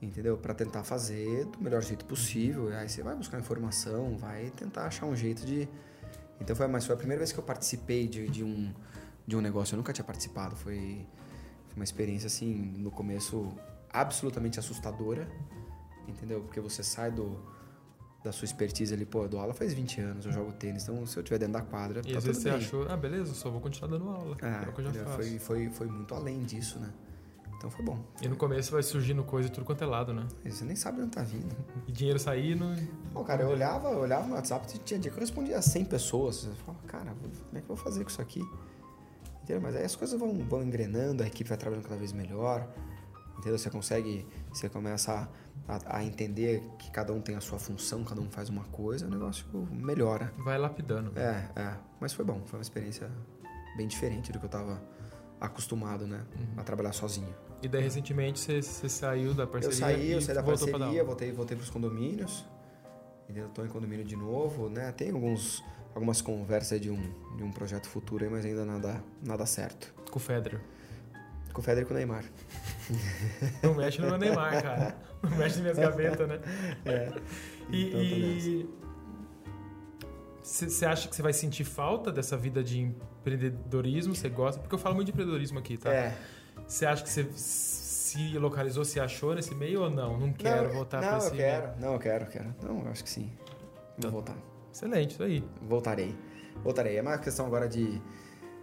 [0.00, 0.38] entendeu?
[0.38, 2.70] Para tentar fazer do melhor jeito possível.
[2.70, 5.68] E aí você vai buscar informação, vai tentar achar um jeito de...
[6.40, 8.72] Então, foi, mas foi a primeira vez que eu participei de, de um,
[9.26, 9.74] de um negócio.
[9.74, 10.56] Eu nunca tinha participado.
[10.56, 11.06] Foi,
[11.66, 13.46] foi uma experiência, assim, no começo,
[13.92, 15.28] absolutamente assustadora,
[16.08, 16.40] entendeu?
[16.40, 17.38] Porque você sai do
[18.22, 21.06] da sua expertise ali, pô, eu dou aula faz 20 anos, eu jogo tênis, então
[21.06, 23.60] se eu estiver dentro da quadra, e tá vezes você achou, ah, beleza, só vou
[23.60, 24.36] continuar dando aula.
[24.42, 25.16] É, é o que eu já faço.
[25.16, 26.92] Foi, foi, foi muito além disso, né?
[27.56, 28.02] Então foi bom.
[28.22, 30.26] E no começo vai surgindo coisa de tudo quanto é lado, né?
[30.44, 31.54] Você nem sabe onde tá vindo.
[31.86, 32.64] E dinheiro saindo.
[33.12, 35.84] Pô, cara, eu olhava, eu olhava no WhatsApp, tinha dia que eu respondia a 100
[35.84, 36.44] pessoas.
[36.44, 38.42] Eu falava, cara, como é que eu vou fazer com isso aqui?
[39.42, 39.60] Entendeu?
[39.60, 42.66] Mas aí as coisas vão, vão engrenando, a equipe vai trabalhando cada vez melhor.
[43.40, 43.58] Entendeu?
[43.58, 45.26] Você consegue, você começa
[45.66, 49.06] a, a, entender que cada um tem a sua função, cada um faz uma coisa,
[49.06, 50.30] o negócio melhora.
[50.44, 51.18] Vai lapidando.
[51.18, 51.76] É, é.
[51.98, 53.10] Mas foi bom, foi uma experiência
[53.78, 54.82] bem diferente do que eu estava
[55.40, 56.22] acostumado, né?
[56.38, 56.60] Uhum.
[56.60, 57.34] A trabalhar sozinho.
[57.62, 59.74] E daí, recentemente, você, você saiu da parceria?
[59.74, 62.44] Eu saí, eu saí da parceria, voltei, voltei para os condomínios.
[63.26, 64.92] Estou em condomínio de novo, né?
[64.92, 65.64] Tem alguns,
[65.94, 69.94] algumas conversas de um, de um projeto futuro aí, mas ainda nada, nada certo.
[70.10, 70.60] Com o Federer?
[71.52, 72.24] Com o Federer e com o Neymar.
[73.62, 74.96] Não mexe no Neymar, cara.
[75.22, 76.40] Não mexe nas minhas gavetas, né?
[76.84, 77.12] É.
[77.70, 78.68] E.
[80.42, 84.14] Você então, acha que você vai sentir falta dessa vida de empreendedorismo?
[84.14, 84.60] Você gosta?
[84.60, 85.92] Porque eu falo muito de empreendedorismo aqui, tá?
[85.92, 86.16] É.
[86.66, 90.18] Você acha que você se localizou, se achou nesse meio ou não?
[90.18, 91.80] Não quero não, voltar para esse Não, eu quero.
[91.80, 92.54] Não, eu quero, quero.
[92.62, 93.30] Não, eu acho que sim.
[93.36, 94.36] Vou então, voltar.
[94.72, 95.44] Excelente, isso aí.
[95.62, 96.16] Voltarei.
[96.64, 96.96] Voltarei.
[96.96, 98.00] É uma questão agora de...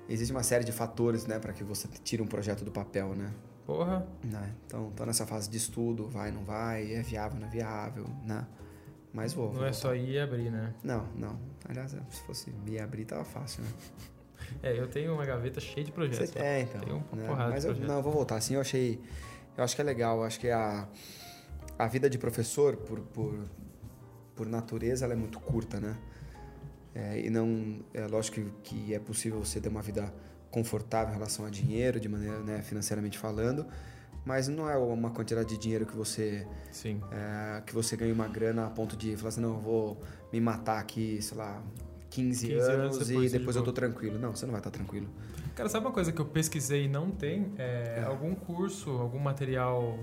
[0.09, 3.31] Existe uma série de fatores, né, para que você tire um projeto do papel, né?
[3.65, 4.07] Porra.
[4.23, 4.53] Né?
[4.65, 8.47] Então, tô nessa fase de estudo, vai, não vai, é viável, não é viável, né?
[9.13, 9.47] Mas vou.
[9.47, 10.73] Não vou é só ir e abrir, né?
[10.83, 11.39] Não, não.
[11.67, 13.69] Aliás, se fosse ir e abrir, tava fácil, né?
[14.63, 16.29] É, eu tenho uma gaveta cheia de projetos.
[16.29, 16.79] Você, é, então.
[16.79, 17.27] Tenho uma né?
[17.27, 18.37] porrada Mas de eu, não, eu vou voltar.
[18.37, 19.01] Assim, eu achei...
[19.57, 20.19] Eu acho que é legal.
[20.19, 20.87] Eu acho que a,
[21.77, 23.45] a vida de professor, por, por,
[24.35, 25.97] por natureza, ela é muito curta, né?
[26.97, 27.79] É, e não...
[27.93, 30.11] É lógico que, que é possível você ter uma vida
[30.49, 33.65] confortável em relação a dinheiro, de maneira né, financeiramente falando,
[34.25, 37.01] mas não é uma quantidade de dinheiro que você Sim.
[37.11, 40.41] É, que você ganha uma grana a ponto de falar assim, não, eu vou me
[40.41, 41.61] matar aqui, sei lá,
[42.09, 44.17] 15, 15 anos, anos depois e depois eu tô tranquilo.
[44.17, 45.07] Não, você não vai estar tranquilo.
[45.55, 47.53] Cara, sabe uma coisa que eu pesquisei e não tem?
[47.57, 48.03] É, é.
[48.03, 49.97] algum curso, algum material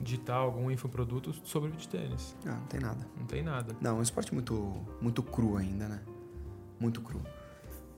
[0.00, 2.36] digital, algum infoproduto sobre beach tênis.
[2.44, 3.06] Não, não tem nada.
[3.18, 3.76] Não tem nada.
[3.80, 6.00] Não, é um esporte muito, muito cru ainda, né?
[6.80, 7.20] Muito cru.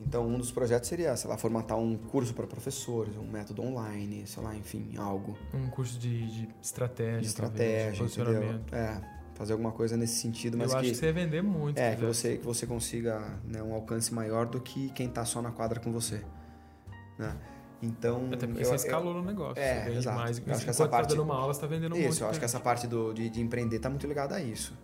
[0.01, 4.27] Então, um dos projetos seria, sei lá, formatar um curso para professores, um método online,
[4.27, 5.37] sei lá, enfim, algo.
[5.53, 8.75] Um curso de, de estratégia, de estratégia, talvez, de posicionamento.
[8.75, 9.01] É,
[9.35, 11.79] fazer alguma coisa nesse sentido, mas Eu acho que, você ia vender muito.
[11.79, 15.43] É, que você, que você consiga né, um alcance maior do que quem está só
[15.43, 16.23] na quadra com você.
[17.19, 17.37] Né?
[17.83, 19.63] Então, Até porque eu, você escalou eu, no negócio.
[19.63, 20.19] É, você exato.
[20.19, 20.49] mais.
[20.49, 22.39] Acho que essa parte, tá dando uma aula, você tá vendendo isso, Isso, eu acho
[22.39, 24.75] que essa parte do, de, de empreender está muito ligada a isso.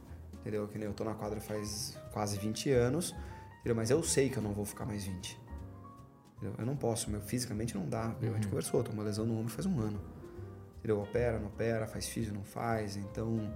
[0.40, 0.68] Entendeu?
[0.68, 3.14] Que nem eu tô na quadra faz quase 20 anos?
[3.74, 5.40] Mas eu sei que eu não vou ficar mais 20.
[6.36, 6.54] Entendeu?
[6.58, 8.14] Eu não posso, meu, fisicamente não dá.
[8.20, 8.30] Uhum.
[8.30, 10.00] A gente conversou, tô uma lesão no ombro faz um ano.
[10.78, 11.00] Entendeu?
[11.00, 12.96] Opera, não opera, faz físio, não faz.
[12.96, 13.52] Então,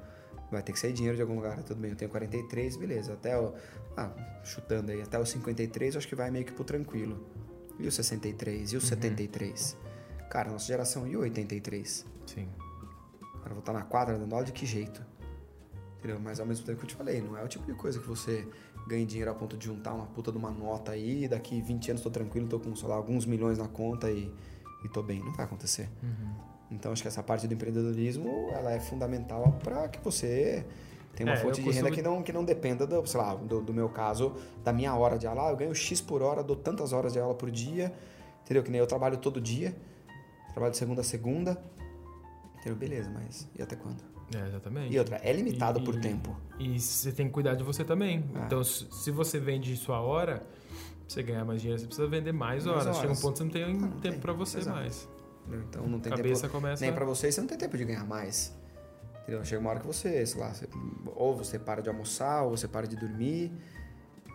[0.51, 1.63] vai ter que sair dinheiro de algum lugar.
[1.63, 3.13] Tudo bem, eu tenho 43, beleza.
[3.13, 3.55] Até o.
[3.97, 4.11] Ah,
[4.45, 7.25] chutando aí, até os 53 eu acho que vai meio que pro tranquilo.
[7.79, 8.73] E o 63?
[8.73, 8.87] E o uhum.
[8.87, 9.77] 73?
[10.29, 12.07] Cara, nossa geração, e o 83?
[12.27, 12.49] Sim.
[13.43, 15.05] Cara, vou estar na quadra dando aula de que jeito?
[15.99, 16.19] Entendeu?
[16.21, 18.07] Mas ao mesmo tempo que eu te falei, não é o tipo de coisa que
[18.07, 18.47] você
[18.87, 22.03] ganhe dinheiro a ponto de juntar uma puta de uma nota aí, daqui 20 anos
[22.03, 24.33] tô tranquilo, tô com, sei lá, alguns milhões na conta e,
[24.85, 25.21] e tô bem.
[25.21, 25.89] Não vai acontecer.
[26.03, 26.51] Uhum.
[26.71, 30.65] Então acho que essa parte do empreendedorismo, ela é fundamental para que você
[31.15, 33.61] tenha uma é, fonte de renda que não, que não dependa, do, sei lá, do,
[33.61, 35.49] do meu caso, da minha hora de aula.
[35.49, 37.93] Ah, eu ganho X por hora, dou tantas horas de aula por dia,
[38.45, 38.63] entendeu?
[38.63, 39.77] Que nem eu trabalho todo dia,
[40.53, 41.63] trabalho de segunda a segunda,
[42.55, 42.77] entendeu?
[42.77, 44.10] Beleza, mas e até quando?
[44.35, 44.95] É, exatamente.
[44.95, 46.37] E outra, é limitado e, por tempo.
[46.59, 48.25] E você tem que cuidar de você também.
[48.35, 48.45] Ah.
[48.47, 50.43] Então, se você vende sua hora,
[51.07, 52.87] você ganhar mais dinheiro, você precisa vender mais, horas.
[52.87, 52.99] horas.
[52.99, 55.09] Chega um ponto que você não tem ah, não tempo para você mais.
[55.53, 56.85] Então não tem Cabeça tempo começa...
[56.85, 58.57] nem para você, você não tem tempo de ganhar mais.
[59.23, 59.45] Entendeu?
[59.45, 60.69] Chega uma hora que você, sei lá, você,
[61.15, 63.53] ou você para de almoçar, ou você para de dormir.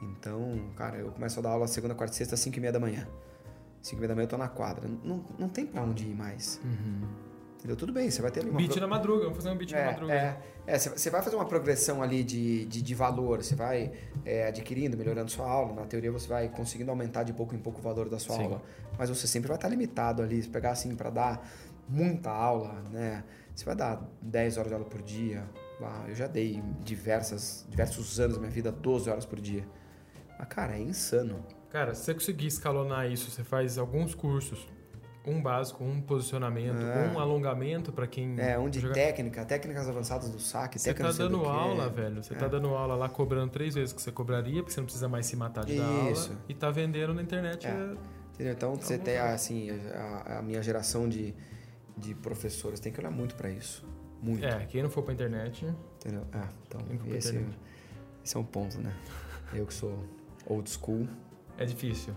[0.03, 2.79] Então, cara, eu começo a dar aula segunda, quarta e sexta, 5 e meia da
[2.79, 3.07] manhã.
[3.81, 4.87] 5 e meia da manhã eu tô na quadra.
[5.03, 6.59] Não, não tem pra onde ir mais.
[7.65, 7.75] Entendeu?
[7.77, 8.59] Tudo bem, você vai ter ali uma...
[8.59, 10.13] Beat pro- na madruga, vamos fazer um beat na é, madruga.
[10.13, 10.37] é,
[10.67, 13.91] é, você você vai fazer uma progressão ali de, de, de valor, você vai
[14.23, 15.73] é, adquirindo, melhorando sua aula.
[15.73, 18.43] Na teoria, você vai conseguindo aumentar de pouco em pouco o valor da sua Sim.
[18.43, 18.61] aula.
[18.99, 20.43] Mas você sempre vai estar limitado ali.
[20.43, 21.49] Se pegar assim para dar
[21.89, 23.23] muita aula, né?
[23.55, 25.43] Você vai dar 10 horas de aula por dia.
[25.81, 29.67] Ah, eu já dei diversas, diversos anos da minha vida, 12 horas por dia.
[30.37, 31.43] Mas, cara, é insano.
[31.71, 34.67] Cara, se você conseguir escalonar isso, você faz alguns cursos.
[35.27, 37.11] Um básico, um posicionamento, É.
[37.13, 38.39] um alongamento pra quem.
[38.39, 42.23] É, um de joga- técnica, técnicas avançadas do saque, Você tá dando aula, velho.
[42.23, 42.49] Você tá É.
[42.49, 45.25] dando aula lá cobrando três vezes o que você cobraria, porque você não precisa mais
[45.25, 46.29] se matar de dar Isso.
[46.29, 46.41] aula.
[46.47, 47.65] E tá vendendo na internet.
[47.65, 47.69] É.
[47.71, 47.95] é-
[48.35, 48.53] Entendeu?
[48.53, 51.33] Então, você Vamos tem, assim, a, a minha geração de,
[51.97, 53.83] de professores tem que olhar muito para isso.
[54.21, 54.45] Muito.
[54.45, 55.65] É, quem não for pra internet.
[55.99, 56.25] Entendeu?
[56.33, 56.81] Ah, então,
[57.15, 57.45] esse,
[58.23, 58.93] esse é um ponto, né?
[59.53, 59.97] Eu que sou
[60.45, 61.07] old school.
[61.57, 62.13] É difícil.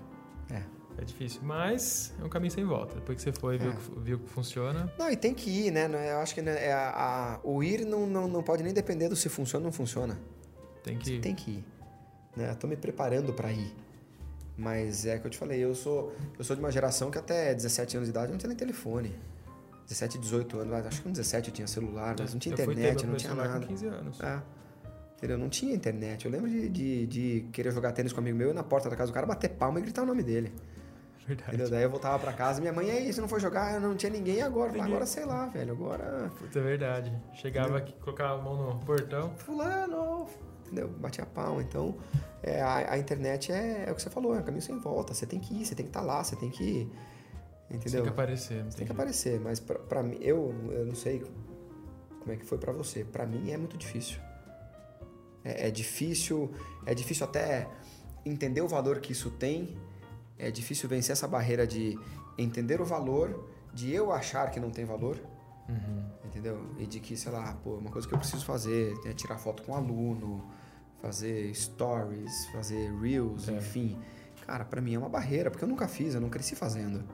[0.51, 0.63] É.
[1.01, 1.41] É difícil.
[1.45, 2.97] Mas é um caminho sem volta.
[2.97, 3.75] Depois que você foi e viu, É.
[3.75, 4.93] que, viu que funciona.
[4.99, 5.89] Não, e tem que ir, né?
[5.93, 8.73] É- Eu acho que né, é a, a- o ir não, não, não pode nem
[8.73, 10.19] depender do se funciona ou não funciona.
[10.83, 11.07] Tem que.
[11.07, 11.65] Você tem que ir.
[12.37, 12.51] Né?
[12.51, 13.73] Eu tô me preparando para ir.
[14.57, 17.55] Mas é que eu te falei, eu sou, eu sou de uma geração que até
[17.55, 19.15] 17 anos de idade não tinha nem telefone.
[19.87, 23.07] 17, 18 anos, acho que com 17 eu tinha celular, mas não tinha Eu internet,
[23.07, 23.61] não tinha nada.
[23.61, 24.21] com 15 anos.
[24.21, 24.43] É.
[25.17, 25.39] Entendeu?
[25.39, 26.27] Não tinha internet.
[26.27, 28.91] Eu lembro de, de, de querer jogar tênis com um amigo meu e na porta
[28.91, 30.53] da casa do cara bater palma e gritar o nome dele.
[31.29, 31.51] Verdade.
[31.51, 31.71] Entendeu?
[31.71, 33.79] Daí eu voltava pra casa, minha mãe, aí, você não foi jogar?
[33.79, 34.73] Não tinha ninguém agora.
[34.73, 34.87] Ninguém.
[34.87, 35.73] agora sei lá, velho.
[35.73, 36.33] Agora.
[36.39, 37.13] Puta, é verdade.
[37.35, 39.35] Chegava aqui, colocava a mão no portão.
[39.37, 40.27] Fulano.
[40.65, 40.89] Entendeu?
[40.89, 41.61] Batia palma.
[41.61, 41.99] Então,
[42.43, 45.13] é, a, a internet é, é o que você falou, é um caminho sem volta.
[45.13, 46.91] Você tem que ir, você tem que estar lá, você tem que.
[47.71, 48.03] Entendeu?
[48.03, 48.63] Tem que aparecer.
[48.63, 51.23] Tem tem que aparecer, mas pra, pra mim, eu, eu não sei
[52.21, 53.05] como é que foi pra você.
[53.05, 54.19] Pra mim é muito difícil.
[55.45, 56.51] É, é difícil,
[56.87, 57.69] é difícil até
[58.25, 59.77] entender o valor que isso tem.
[60.39, 61.99] É difícil vencer essa barreira de
[62.37, 65.19] entender o valor, de eu achar que não tem valor,
[65.69, 66.03] Uhum.
[66.25, 66.65] entendeu?
[66.79, 69.63] E de que, sei lá, pô, uma coisa que eu preciso fazer é tirar foto
[69.65, 70.45] com o aluno,
[71.03, 73.53] fazer stories, fazer reels, É.
[73.53, 73.99] enfim.
[74.47, 77.05] Cara, pra mim é uma barreira, porque eu nunca fiz, eu não cresci fazendo.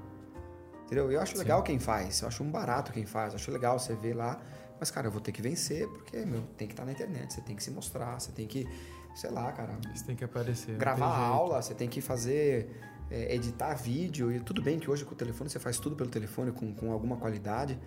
[0.85, 1.11] Entendeu?
[1.11, 1.39] Eu acho Sim.
[1.39, 4.41] legal quem faz, eu acho um barato quem faz, eu acho legal você ver lá,
[4.79, 7.41] mas cara, eu vou ter que vencer, porque, meu, tem que estar na internet, você
[7.41, 8.69] tem que se mostrar, você tem que,
[9.15, 10.77] sei lá, cara, Você tem que aparecer.
[10.77, 11.33] gravar jeito.
[11.33, 12.71] aula, você tem que fazer,
[13.11, 16.11] é, editar vídeo, e tudo bem que hoje com o telefone você faz tudo pelo
[16.11, 17.79] telefone com, com alguma qualidade,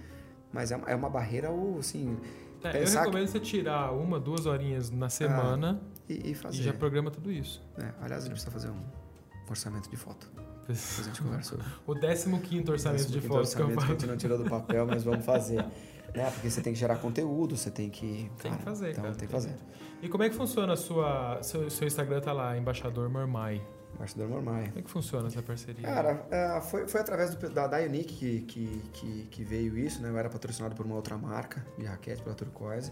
[0.54, 2.18] mas é, uma- é uma barreira, ou, assim,
[2.64, 6.64] É, eu recomendo você tirar uma, duas horinhas na semana e, e e fazer.
[6.64, 7.62] já programa tudo isso.
[7.78, 8.82] É, aliás, a gente precisa fazer um
[9.50, 10.30] orçamento de foto,
[10.62, 11.58] depois a gente conversa.
[11.88, 11.94] O
[12.40, 15.04] 15 orçamento de Esse fotos que orçamento que a gente não tirou do papel, mas
[15.04, 15.64] vamos fazer.
[16.16, 16.32] né?
[16.32, 18.30] Porque você tem que gerar conteúdo, você tem que.
[18.42, 19.16] Tem que fazer, então cara.
[19.16, 19.56] Tem que fazer.
[20.02, 21.42] E como é que funciona a sua.
[21.44, 23.62] Seu, seu Instagram tá lá, Embaixador Mormai.
[24.00, 24.64] Bastidor normal.
[24.68, 25.82] Como é que funciona essa parceria?
[25.84, 30.02] Cara, é, foi, foi através do, da, da Unique que, que, que, que veio isso,
[30.02, 30.10] né?
[30.10, 32.92] Eu era patrocinado por uma outra marca de raquete, pela Turquoise.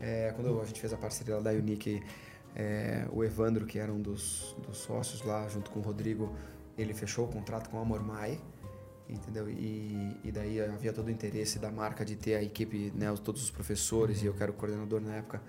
[0.00, 2.02] É, quando a gente fez a parceria da Unique,
[2.54, 6.34] é, o Evandro, que era um dos, dos sócios lá, junto com o Rodrigo,
[6.76, 8.38] ele fechou o contrato com a Mormai,
[9.08, 9.48] entendeu?
[9.48, 13.18] E, e daí havia todo o interesse da marca de ter a equipe, né, os-
[13.20, 15.40] todos os professores, e eu que era o coordenador na época,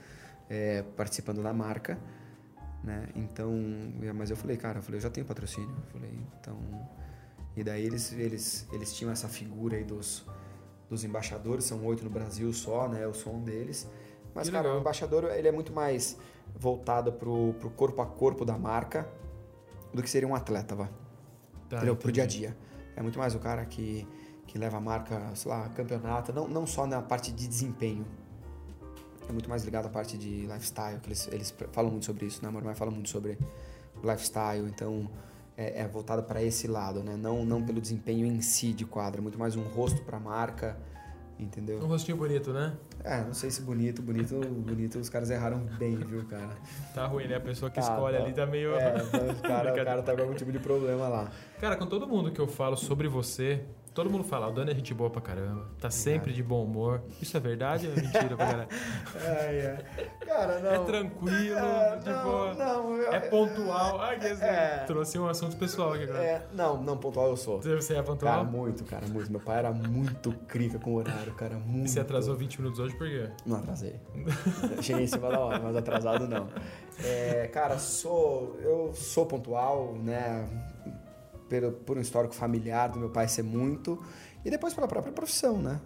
[0.49, 1.99] é, participando da marca
[2.83, 3.07] né?
[3.15, 3.51] Então,
[4.15, 5.69] mas eu falei, cara, eu falei, eu já tenho patrocínio.
[5.69, 6.57] Eu falei, então,
[7.55, 10.25] e daí eles eles eles tinham essa figura aí dos
[10.89, 13.11] dos embaixadores, são oito no Brasil só, né?
[13.13, 13.87] Sou um deles.
[14.33, 14.77] Mas Que cara, legal.
[14.77, 16.17] o embaixador ele é muito mais
[16.57, 19.07] voltado pro, pro corpo a corpo da marca
[19.93, 20.89] do que seria um atleta, vá.
[21.69, 21.95] Tá, entendeu?
[21.95, 22.57] Pro dia a dia.
[22.95, 24.07] É muito mais o cara que,
[24.47, 28.05] que leva a marca, sei lá, campeonato, não, não só na parte de desempenho.
[29.29, 32.41] É muito mais ligado à parte de lifestyle, que eles, eles falam muito sobre isso,
[32.41, 32.49] né?
[32.49, 33.37] A Mormai fala muito sobre
[34.03, 35.07] lifestyle, então
[35.55, 37.15] é, é voltado para esse lado, né?
[37.15, 40.75] Não, não pelo desempenho em si de quadra, muito mais um rosto para a marca,
[41.37, 41.77] entendeu?
[41.79, 42.75] Um rostinho bonito, né?
[43.03, 46.49] É, não sei se bonito, bonito, bonito, os caras erraram bem, viu, cara?
[46.95, 47.35] Tá ruim, né?
[47.35, 48.23] A pessoa que Tá, escolhe tá.
[48.23, 48.73] ali tá meio.
[48.75, 51.31] É, então, o cara, o cara tá com algum tipo de problema lá.
[51.59, 53.63] Cara, com todo mundo que eu falo sobre você,
[53.93, 57.01] todo mundo fala, o Dani é gente boa pra caramba, tá sempre de bom humor.
[57.21, 58.69] Isso é verdade ou é mentira pra caralho?
[59.15, 59.27] É,
[59.97, 60.05] é.
[60.25, 60.71] Cara, não.
[60.71, 62.53] É tranquilo, É, de não, boa.
[62.53, 64.01] Não, eu, É pontual.
[64.01, 64.83] Ai, que É.
[64.87, 66.23] Trouxe um assunto pessoal aqui agora.
[66.23, 67.61] É, não, não, pontual eu sou.
[67.61, 68.33] Você é pontual?
[68.33, 69.31] Cara, muito, cara, muito.
[69.31, 71.85] Meu pai era muito crica com o horário, cara, muito.
[71.85, 73.29] E você atrasou 20 minutos hoje por quê?
[73.45, 73.95] Não atrasei.
[74.81, 76.47] Cheguei em cima da hora, mas atrasado não.
[77.03, 80.47] É, cara, sou, eu sou pontual, né?
[81.49, 84.01] Pelo, por um histórico familiar do meu pai ser muito.
[84.45, 85.81] E depois pela própria profissão, né?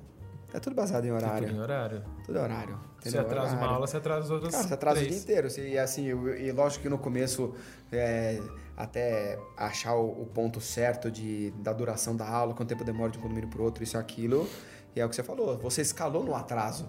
[0.53, 1.47] É tudo baseado em horário.
[1.47, 2.03] Tudo em horário.
[2.25, 2.79] Tudo é horário.
[2.99, 3.21] Você entendeu?
[3.25, 3.73] atrasa uma Horário.
[3.73, 5.23] aula, você atrasa as outras Cara, você atrasa o dia três.
[5.23, 5.47] inteiro.
[5.59, 7.55] E assim, e lógico que no começo,
[7.91, 8.39] é,
[8.77, 13.17] até achar o, o ponto certo de, da duração da aula, quanto tempo demora de
[13.17, 14.47] um condomínio para outro, isso e aquilo.
[14.95, 16.87] E é o que você falou, você escalou no atraso.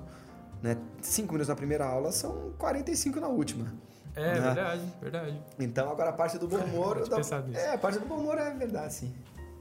[0.62, 0.76] Né?
[1.00, 3.72] Cinco minutos na primeira aula são 45 na última.
[4.16, 4.40] É, Né?
[4.40, 5.42] verdade, verdade.
[5.58, 7.02] Então agora a parte do bom humor.
[7.02, 9.14] tinha da- é, a parte do bom humor é verdade, sim.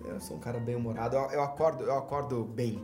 [0.06, 1.16] Eu sou um cara bem humorado.
[1.16, 2.84] Eu, eu acordo, eu acordo bem.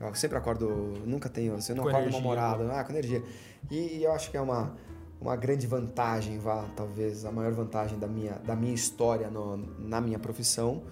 [0.00, 0.68] Eu sempre acordo.
[1.06, 1.54] Nunca tenho.
[1.60, 2.70] Você não Com energia, mal-humorado.
[2.72, 3.22] Ah, com energia.
[3.70, 4.74] E, e eu acho que é uma,
[5.20, 10.00] uma grande vantagem, vá, talvez a maior vantagem da minha, da minha história no- na
[10.00, 10.82] minha profissão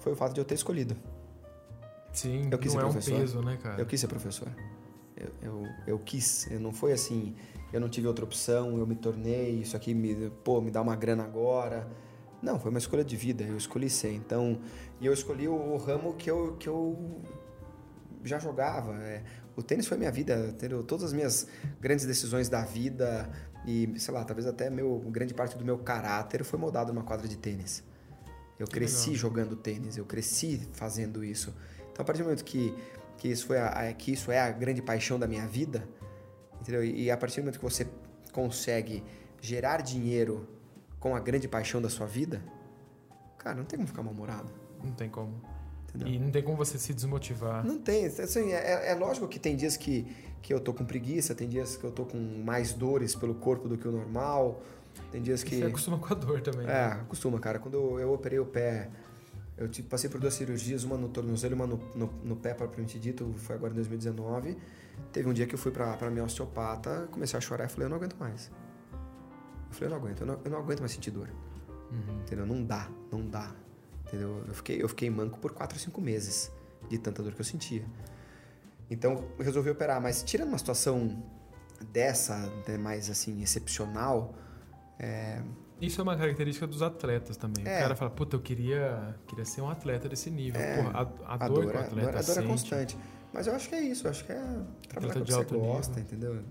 [0.00, 0.96] foi o fato de eu ter escolhido.
[2.12, 3.18] Sim, Eu quis não ser é um professor.
[3.18, 3.80] peso, né, cara?
[3.80, 4.48] Eu quis ser professor.
[5.16, 6.48] Eu, eu, eu quis.
[6.50, 7.34] Eu não foi assim,
[7.74, 10.94] eu não tive outra opção, eu me tornei, isso aqui me, pô, me dá uma
[10.96, 11.88] grana agora.
[12.42, 14.12] Não, foi uma escolha de vida, eu escolhi ser.
[14.12, 14.60] Então,
[15.00, 17.20] e eu escolhi o, o ramo que eu, que eu
[18.22, 18.94] já jogava.
[19.02, 19.22] é.
[19.56, 20.82] o tênis foi minha vida, entendeu?
[20.82, 21.46] Todas as minhas
[21.80, 23.30] grandes decisões da vida
[23.66, 27.26] e, sei lá, talvez até meu, grande parte do meu caráter foi moldado numa quadra
[27.28, 27.82] de tênis.
[28.58, 29.20] Eu Que cresci legal.
[29.20, 31.54] jogando tênis, eu cresci fazendo isso.
[31.92, 32.74] Então, a partir do momento que,
[33.18, 35.86] que, isso, foi a, a- que isso é a grande paixão da minha vida,
[36.64, 36.82] entendeu?
[36.82, 37.86] E, e a partir do momento que você
[38.32, 39.04] consegue
[39.40, 40.48] gerar dinheiro
[40.98, 42.42] com a grande paixão da sua vida,
[43.38, 44.50] cara, não tem como ficar mal-humorado.
[44.82, 45.40] Não tem como.
[45.88, 46.08] Entendeu?
[46.08, 47.64] E não tem como você se desmotivar.
[47.64, 48.06] Não tem.
[48.06, 50.06] Assim, é, é lógico que tem dias que,
[50.42, 53.68] que eu tô com preguiça, tem dias que eu tô com mais dores pelo corpo
[53.68, 54.62] do que o normal,
[55.12, 55.56] tem dias que.
[55.56, 56.66] Você acostuma com a dor também.
[56.66, 56.86] É, né?
[57.02, 57.58] acostuma, cara.
[57.58, 58.90] Quando eu, eu operei o pé,
[59.56, 62.54] eu tive- passei por duas cirurgias, uma no tornozelo e uma no, no, no pé,
[62.54, 64.56] propriamente dito, foi agora em 2019.
[65.12, 67.86] Teve um dia que eu fui pra, pra minha osteopata, comecei a chorar e falei,
[67.86, 68.50] eu não aguento mais.
[69.68, 71.28] Eu falei, eu não aguento, eu não, eu não aguento mais sentir dor.
[71.90, 72.20] Uhum.
[72.20, 72.46] Entendeu?
[72.46, 73.52] Não dá, não dá.
[74.06, 74.44] Entendeu?
[74.46, 76.50] Eu fiquei, eu fiquei manco por 4 ou 5 meses
[76.88, 77.84] de tanta dor que eu sentia.
[78.90, 80.00] Então, eu resolvi operar.
[80.00, 81.22] Mas tirando uma situação
[81.92, 82.36] dessa,
[82.68, 84.34] né, mais assim, excepcional,
[85.80, 87.66] Isso é uma característica dos atletas também.
[87.66, 87.78] É.
[87.78, 90.60] O cara fala, puta, eu queria, queria ser um atleta desse nível.
[90.60, 90.76] É.
[90.76, 92.46] Porra, a, a a dor, dor, que o é- a atleta dor, a dor é
[92.46, 92.96] constante.
[93.32, 94.36] Mas eu acho que é isso, eu acho que é
[94.88, 96.02] trabalhar com o de que você gosta, nível.
[96.16, 96.44] entendeu?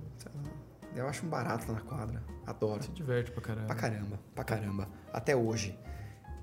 [0.96, 2.24] Eu acho um barato lá na quadra.
[2.46, 2.84] Adoro.
[2.84, 3.66] Se diverte pra caramba.
[3.68, 4.88] Pra caramba, pra caramba.
[5.12, 5.78] Até hoje.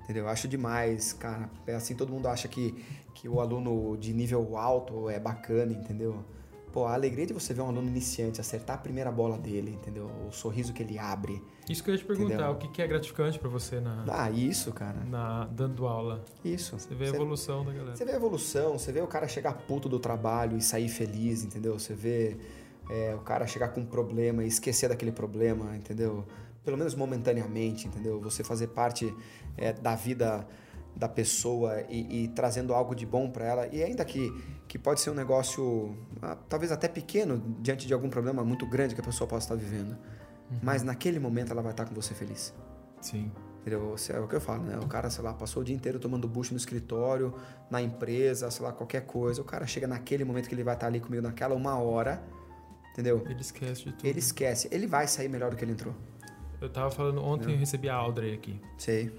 [0.03, 0.25] Entendeu?
[0.25, 1.49] Eu acho demais, cara.
[1.65, 6.25] É assim, todo mundo acha que, que o aluno de nível alto é bacana, entendeu?
[6.71, 10.09] Pô, a alegria de você ver um aluno iniciante acertar a primeira bola dele, entendeu?
[10.27, 11.43] O sorriso que ele abre.
[11.69, 12.51] Isso que eu ia te perguntar, Entendeu?
[12.51, 14.99] o que que é gratificante pra você na, Ah, isso, cara.
[15.03, 16.23] na, dando aula?
[16.45, 16.79] Isso.
[16.79, 17.95] Você vê a evolução da galera.
[17.95, 21.43] Você vê a evolução, você vê o cara chegar puto do trabalho e sair feliz,
[21.43, 21.77] entendeu?
[21.77, 22.37] Você vê
[22.89, 26.25] é, o cara chegar com um problema e esquecer daquele problema, entendeu?
[26.63, 28.21] Pelo menos momentaneamente, entendeu?
[28.21, 29.13] Você fazer parte
[29.57, 30.47] é, da vida
[30.95, 33.67] da pessoa e, e trazendo algo de bom para ela.
[33.67, 34.31] E ainda que,
[34.67, 38.95] que pode ser um negócio, ah, talvez até pequeno, diante de algum problema muito grande
[38.95, 39.97] que a pessoa possa estar vivendo.
[40.61, 42.53] Mas naquele momento ela vai estar com você feliz.
[42.99, 43.31] Sim.
[43.61, 43.95] Entendeu?
[44.09, 44.77] É o que eu falo, né?
[44.79, 47.33] O cara, sei lá, passou o dia inteiro tomando bucho no escritório,
[47.69, 49.41] na empresa, sei lá, qualquer coisa.
[49.41, 52.23] O cara chega naquele momento que ele vai estar ali comigo naquela uma hora,
[52.91, 53.23] entendeu?
[53.29, 54.05] Ele esquece de tudo.
[54.05, 54.67] Ele esquece.
[54.71, 55.93] Ele vai sair melhor do que ele entrou.
[56.59, 58.59] Eu tava falando, ontem eu recebi a Audrey aqui.
[58.77, 59.11] Sei.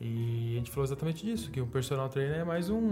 [0.00, 2.90] E a gente falou exatamente disso, que um personal trainer é mais um,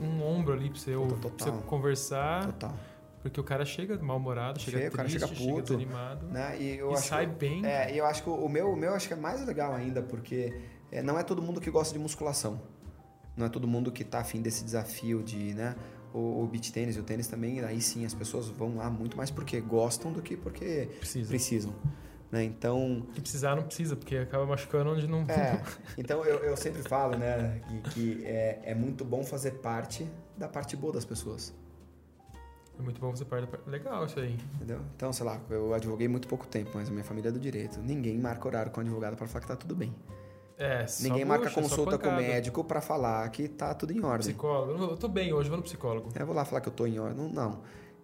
[0.00, 1.62] um ombro ali pra você, ou- pra você Total.
[1.62, 2.76] conversar, Total.
[3.22, 5.62] porque o cara chega mal-humorado, chega Chega, o cara triste, chega chega, puto.
[5.76, 6.26] desanimado.
[6.26, 6.56] Né?
[6.60, 7.64] E eu e acho sai que, bem.
[7.64, 10.02] É, e eu acho que o meu, o meu acho que é mais legal ainda,
[10.02, 10.52] porque
[10.90, 12.60] é, não é todo mundo que gosta de musculação.
[13.36, 15.76] Não é todo mundo que tá afim desse desafio de, né?
[16.12, 19.16] O, o beach tênis e o tênis também, aí sim as pessoas vão lá muito
[19.16, 21.28] mais porque gostam do que porque Precisa.
[21.28, 21.72] precisam.
[22.30, 22.44] Né?
[22.44, 25.22] Então, Se precisar, não precisa, porque acaba machucando onde não.
[25.22, 25.60] é,
[25.98, 30.48] então eu, eu sempre falo, né, que, que é, é muito bom fazer parte da
[30.48, 31.52] parte boa das pessoas.
[32.78, 33.58] É muito bom você parte da...
[33.70, 34.38] Legal isso aí.
[34.54, 34.80] Entendeu?
[34.96, 37.78] Então, sei lá, eu advoguei muito pouco tempo, mas a minha família é do direito.
[37.80, 39.94] Ninguém marca horário com o advogado para falar que tá tudo bem.
[40.56, 44.28] É, Ninguém marca bucha, consulta com o médico para falar que tá tudo em ordem.
[44.28, 44.92] Psicólogo.
[44.92, 46.10] Eu tô bem hoje, vou no psicólogo.
[46.14, 47.16] Eu vou lá falar que eu tô em ordem.
[47.16, 47.30] Não.
[47.30, 47.60] não.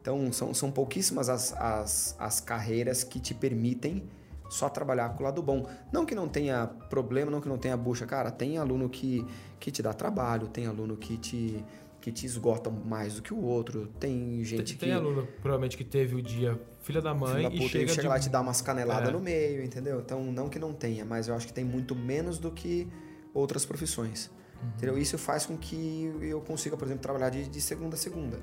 [0.06, 4.04] Então, são, são pouquíssimas as, as, as carreiras que te permitem
[4.48, 5.68] só trabalhar com o lado bom.
[5.92, 8.06] Não que não tenha problema, não que não tenha bucha.
[8.06, 9.26] Cara, tem aluno que,
[9.58, 11.64] que te dá trabalho, tem aluno que te,
[12.00, 14.94] que te esgota mais do que o outro, tem gente Tem, tem que...
[14.94, 17.88] aluno, provavelmente, que teve o dia filha da mãe filho da e puta, chega, ele
[17.88, 18.08] chega de...
[18.08, 19.12] lá e te dá umas caneladas É.
[19.12, 19.98] no meio, entendeu?
[19.98, 22.86] Então, não que não tenha, mas eu acho que tem muito menos do que
[23.34, 24.30] outras profissões.
[24.62, 24.68] Uhum.
[24.76, 24.98] Entendeu?
[24.98, 28.38] Isso faz com que eu consiga, por exemplo, trabalhar de, de segunda a segunda.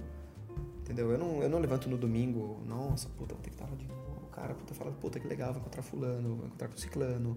[0.94, 1.12] Entendeu?
[1.12, 3.88] Eu não, eu não levanto no domingo, nossa, puta, vou ter que estar lá de
[3.88, 4.28] novo.
[4.32, 7.36] Cara, puta, fala, puta, que legal, vou encontrar fulano, vou encontrar com ciclano.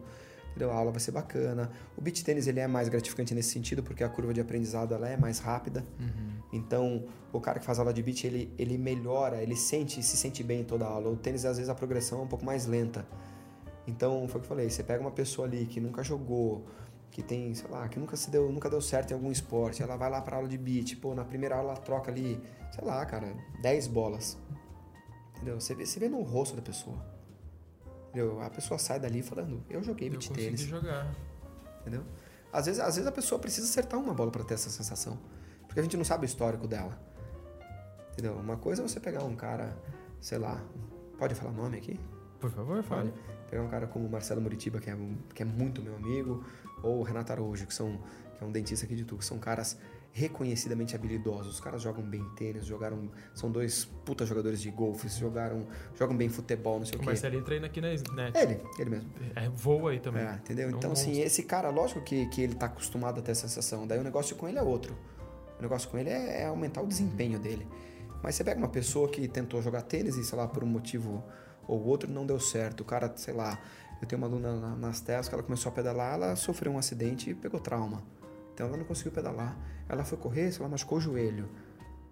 [0.50, 0.70] entendeu?
[0.70, 1.70] A aula vai ser bacana.
[1.96, 5.08] O beach tênis ele é mais gratificante nesse sentido porque a curva de aprendizado ela
[5.08, 5.82] é mais rápida.
[5.98, 6.42] Uhum.
[6.52, 10.42] Então, o cara que faz aula de beach, ele, ele melhora, ele sente se sente
[10.42, 11.08] bem em toda a aula.
[11.08, 13.06] O tênis, às vezes, a progressão é um pouco mais lenta.
[13.86, 16.66] Então, foi o que eu falei, você pega uma pessoa ali que nunca jogou,
[17.16, 19.96] que tem, sei lá, que nunca se deu, nunca deu certo em algum esporte, ela
[19.96, 22.38] vai lá para aula de beach, pô, na primeira aula ela troca ali,
[22.70, 24.36] sei lá, cara, 10 bolas.
[25.34, 25.58] Entendeu?
[25.58, 27.02] Você vê, você vê no rosto da pessoa.
[28.10, 28.38] Entendeu?
[28.42, 30.60] A pessoa sai dali falando, eu joguei Eu consegui tênis.
[30.60, 31.10] jogar.
[31.80, 32.04] Entendeu?
[32.52, 35.18] Às vezes, às vezes a pessoa precisa acertar uma bola para ter essa sensação.
[35.66, 37.00] Porque a gente não sabe o histórico dela.
[38.12, 38.34] Entendeu?
[38.34, 39.74] Uma coisa é você pegar um cara,
[40.20, 40.62] sei lá,
[41.16, 41.98] pode falar nome aqui?
[42.38, 43.10] Por favor, fale.
[43.48, 44.96] Pegar um cara como o Marcelo Muritiba, que é,
[45.34, 46.44] que é muito meu amigo,
[46.82, 47.98] ou o Renato Araújo, que, são,
[48.36, 49.78] que é um dentista aqui de Tu, que são caras
[50.16, 51.54] reconhecidamente habilidosos.
[51.54, 53.10] Os caras jogam bem tênis, jogaram.
[53.34, 57.06] São dois puta jogadores de golfe, jogaram, jogam bem futebol, não sei o, O quê.
[57.06, 58.38] Marcelinho treina aqui na net.
[58.38, 59.10] Ele, ele mesmo.
[59.34, 60.22] É, voa aí também.
[60.22, 60.70] É, entendeu?
[60.70, 63.46] É um então, assim, esse cara, lógico que, que ele tá acostumado a ter essa
[63.46, 63.86] sensação.
[63.86, 64.96] Daí o negócio com ele é outro.
[65.58, 67.68] O negócio com ele é, é aumentar o desempenho dele.
[68.22, 71.22] Mas você pega uma pessoa que tentou jogar tênis e, sei lá, por um motivo
[71.68, 72.80] ou outro não deu certo.
[72.80, 73.58] O cara, sei lá,
[74.00, 76.78] eu tenho uma aluna na- nas terras que ela começou a pedalar, ela sofreu um
[76.78, 78.02] acidente e pegou trauma.
[78.54, 79.56] Então ela não conseguiu pedalar.
[79.88, 81.48] Ela foi correr, lá, machucou o joelho.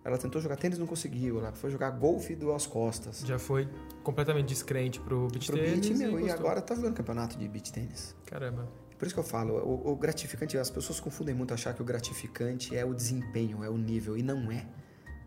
[0.04, 1.38] Ela tentou jogar tênis não conseguiu.
[1.38, 3.20] Ela foi jogar golfe e doeu as costas.
[3.20, 3.66] Já foi
[4.02, 5.88] completamente descrente pro beach Pro tênis.
[5.88, 6.40] beach, meu, e gostou.
[6.40, 8.14] agora tá jogando campeonato de beach tênis.
[8.26, 8.68] Caramba.
[8.98, 11.84] Por isso que eu falo, o, o gratificante, as pessoas confundem muito achar que o
[11.84, 14.66] gratificante é o desempenho, é o nível, e não é.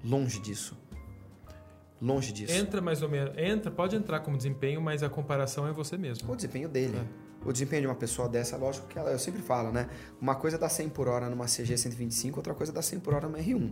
[0.04, 0.78] Longe disso.
[2.02, 2.54] Longe disso.
[2.54, 3.36] Entra mais ou menos.
[3.38, 6.32] Entra, pode entrar como desempenho, mas a comparação é você mesmo.
[6.32, 7.00] O desempenho dele.
[7.46, 9.88] O desempenho de uma pessoa dessa, lógico que ela, eu sempre falo, né?
[10.22, 13.28] Uma coisa dá 100 por hora numa CG 125, outra coisa dá 100 por hora
[13.28, 13.72] numa R1.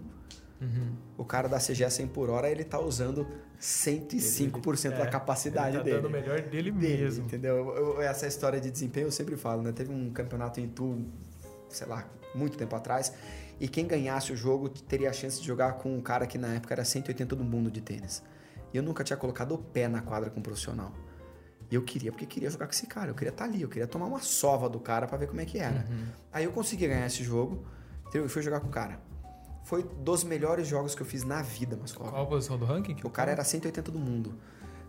[0.62, 0.96] Uhum.
[1.18, 3.28] O cara da CG a 100 por hora, ele tá usando
[3.60, 5.96] 105% da É, capacidade ele tá dele.
[5.98, 7.26] dando o melhor dele, dele, mesmo.
[7.26, 7.56] Entendeu?
[7.58, 9.72] Eu- eu- essa história de desempenho eu sempre falo, né?
[9.72, 11.06] Teve um campeonato em Tu,
[11.70, 13.12] sei lá, muito tempo atrás,
[13.60, 16.56] e quem ganhasse o jogo teria a chance de jogar com um cara que na
[16.56, 18.24] época era 180 do mundo de tênis.
[18.74, 20.92] E eu nunca tinha colocado o pé na quadra com um profissional.
[21.72, 23.70] E eu queria, porque eu queria jogar com esse cara, eu queria estar ali, eu
[23.70, 25.86] queria tomar uma sova do cara pra ver como é que era.
[26.32, 27.66] Aí eu consegui ganhar esse jogo?
[28.14, 29.00] E fui jogar com o cara.
[29.64, 32.12] Foi dos melhores jogos que eu fiz na vida, Mascova.
[32.12, 32.96] Qual a posição do ranking?
[33.04, 34.36] O cara era 180 do mundo.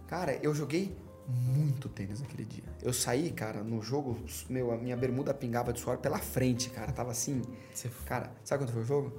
[0.07, 0.97] Cara, eu joguei
[1.29, 2.64] muito tênis naquele dia.
[2.83, 4.16] Eu saí, cara, no jogo,
[4.49, 6.93] meu, a minha bermuda pingava de suor pela frente, cara.
[6.93, 7.43] Tava assim.
[7.74, 9.12] Você- Cara, sabe quanto foi o jogo?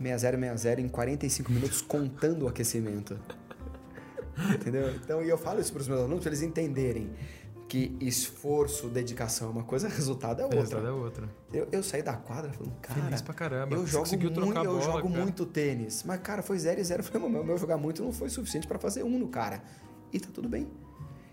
[0.00, 3.18] 6-0, 6-0 em 45 minutos contando o aquecimento.
[4.54, 4.94] Entendeu?
[4.94, 7.10] Então, e eu falo isso pros meus alunos pra eles entenderem
[7.68, 10.60] que esforço, dedicação é uma coisa, resultado é outra.
[10.60, 11.28] resultado é outra.
[11.52, 13.74] Eu, eu saí da quadra falando, cara, Feliz pra caramba.
[13.76, 15.22] eu jogo, muito, trocar a eu bola, jogo cara.
[15.22, 16.02] muito tênis.
[16.04, 17.02] Mas, cara, foi 0 e 0.
[17.04, 19.60] Foi, meu, meu jogar muito não foi suficiente pra fazer um no cara.
[20.12, 20.66] E tá tudo bem.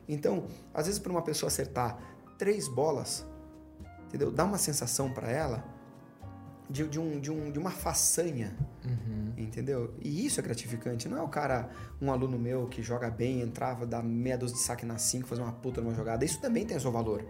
[0.08, 1.98] Então, às vezes, pra uma pessoa acertar
[2.38, 3.26] três bolas,
[4.08, 4.32] entendeu?
[4.32, 5.64] Dá uma sensação pra ela
[6.70, 9.34] de, de, um, de, um, de uma façanha, Uhum.
[9.38, 9.94] entendeu?
[10.00, 11.08] E isso é gratificante.
[11.10, 11.70] Não é o cara,
[12.02, 15.42] um aluno meu que joga bem, entrava, dá meia dúzia de saque na 5, fazer
[15.42, 16.24] uma puta numa jogada.
[16.24, 17.24] Isso também tem o seu valor.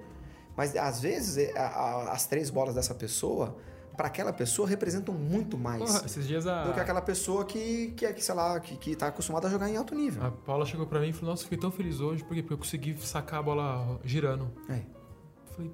[0.58, 3.58] Mas às vezes é, a- a- as três bolas dessa pessoa,
[3.96, 7.94] para aquela pessoa, representam muito mais Porra, esses dias a, do que aquela pesua que,
[7.98, 10.24] que, é, que sei lá, que, que tá acostumada a jogar em alto nível.
[10.26, 12.58] a Paula chegou pra mim e falou: Nossa, fiquei tão feliz hoje porque, porque eu
[12.58, 14.52] consegui sacar a bola girando.
[14.70, 14.82] É.
[15.56, 15.72] Falei,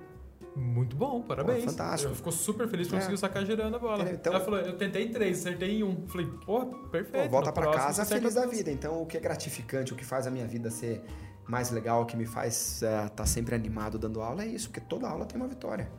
[0.56, 1.64] muito bom, parabéns.
[1.64, 2.12] Pô, fantástico.
[2.12, 2.98] Eu ficou super feliz que É.
[2.98, 3.96] conseguiu sacar girando a bola.
[4.02, 4.16] Entendeu?
[4.16, 6.08] Então- Ela falou, eu tentei três, acertei em um.
[6.08, 7.24] Falei, pô, perfeito.
[7.26, 8.70] Pô, volta próximo casa feliz da vida.
[8.72, 11.02] Então, o que é gratificante, o que faz a minha vida ser
[11.48, 15.08] mais legal, o que me faz estar sempre animado dando aula é isso, porque toda
[15.08, 15.90] aula tem uma vitória.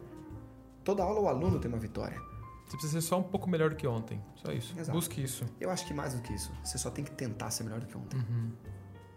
[0.85, 2.21] Toda aula o aluno tem uma vitória.
[2.67, 4.21] Você precisa ser só um pouco melhor do que ontem.
[4.37, 4.75] Só isso.
[4.79, 4.97] Exato.
[4.97, 5.45] Busque isso.
[5.61, 7.87] Eu acho que mais do que isso, você só tem que tentar ser melhor do
[7.87, 8.17] que ontem.
[8.19, 8.53] Uhum.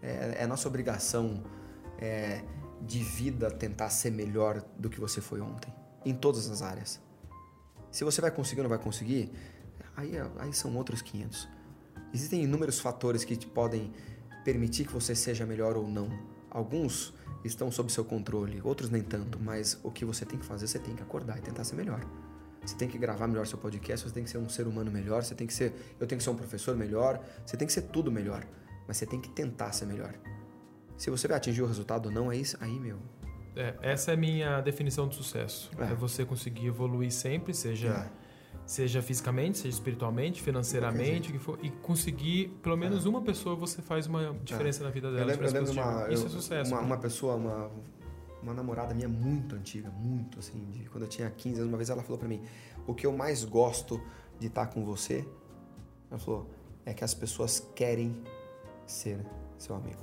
[0.02, 1.42] É, é nossa obrigação
[1.98, 2.44] é,
[2.82, 5.72] de vida tentar ser melhor do que você foi ontem,
[6.04, 7.00] em todas as áreas.
[7.90, 9.32] Se você vai conseguir ou não vai conseguir,
[9.96, 11.48] aí, é- aí são outros 500.
[12.12, 13.90] Existem inúmeros fatores que te podem
[14.44, 16.08] permitir que você seja melhor ou não.
[16.50, 17.14] Alguns
[17.44, 20.78] estão sob seu controle, outros nem tanto, mas o que você tem que fazer, você
[20.78, 22.00] tem que acordar e tentar ser melhor.
[22.64, 25.22] Você tem que gravar melhor seu podcast, você tem que ser um ser humano melhor,
[25.22, 27.82] você tem que ser, eu tenho que ser um professor melhor, você tem que ser
[27.82, 28.44] tudo melhor,
[28.88, 30.14] mas você tem que tentar ser melhor.
[30.96, 32.98] Se você vai atingir o resultado ou não, aí, aí meu,
[33.54, 35.70] É, essa é a minha definição de sucesso.
[35.78, 35.92] É.
[35.92, 38.25] É, você conseguir evoluir sempre, seja, É.
[38.66, 43.80] seja fisicamente, seja espiritualmente, financeiramente, o que for, e conseguir, pelo menos uma pessoa, você
[43.80, 45.26] faz uma diferença na vida Eu dela.
[45.26, 46.72] lembro, eu uma, Isso eu- é sucesso.
[46.74, 47.70] uma, uma pessoa, uma,
[48.42, 51.90] uma namorada minha muito antiga, muito assim, de quando eu tinha 15 anos, uma vez
[51.90, 52.42] ela falou pra mim:
[52.86, 54.00] O que eu mais gosto
[54.40, 55.24] de estar com você,
[56.10, 56.50] ela falou,
[56.84, 58.16] é que as pessoas querem
[58.84, 59.24] ser
[59.58, 60.00] seu amigo.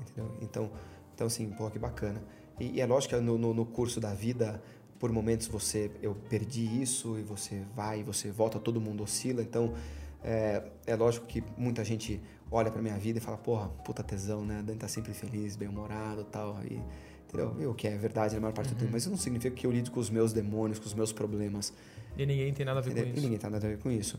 [0.00, 0.36] Entendeu?
[0.40, 0.70] Então,
[1.14, 2.22] então assim, pô, que bacana.
[2.58, 4.62] E, e é lógico que no, no, no curso da vida,
[4.98, 9.42] por momentos você eu perdi isso e você vai e você volta, todo mundo oscila.
[9.42, 9.74] Então
[10.22, 12.20] é, é lógico que muita gente
[12.50, 14.62] olha para minha vida e fala, porra, puta tesão, né?
[14.64, 16.58] Dani tá sempre feliz, bem-humorado tal.
[16.64, 16.80] E,
[17.26, 17.56] entendeu?
[17.58, 18.90] E o que é verdade na maior parte do tempo.
[18.92, 21.72] Mas isso não significa que eu lido com os meus demônios, com os meus problemas.
[22.16, 23.06] E ninguém tem nada a ver entendeu?
[23.06, 23.20] com isso.
[23.20, 24.18] E ninguém tem nada a ver com isso.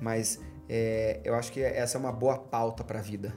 [0.00, 3.34] Mas é, eu acho que essa é uma boa pauta pra vida.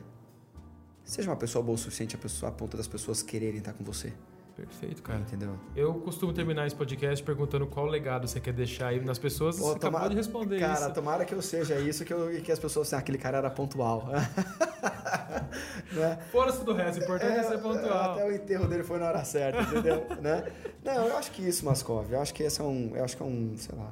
[1.03, 3.83] Seja uma pessoa boa o suficiente a, pessoa, a ponto das pessoas quererem estar com
[3.83, 4.13] você.
[4.55, 5.19] Perfeito, cara.
[5.19, 5.55] Entendeu?
[5.75, 9.57] Eu costumo terminar esse podcast perguntando qual legado você quer deixar aí nas pessoas.
[9.57, 10.93] Pô, você acabou tomara- de responder Cara, isso.
[10.93, 13.49] tomara que eu seja isso, que, eu, que as pessoas assim, "Ah, aquele cara era
[13.49, 14.07] pontual.
[15.91, 16.19] né?
[16.31, 18.11] Fora-se do resto, o importante é, ser pontual.
[18.13, 20.05] Até o enterro dele foi na hora certa, entendeu?
[20.21, 20.43] né?
[20.83, 22.11] Não, eu acho que isso, Mascov.
[22.11, 22.91] Eu acho que esse é um.
[22.95, 23.91] Eu acho que é um, sei lá.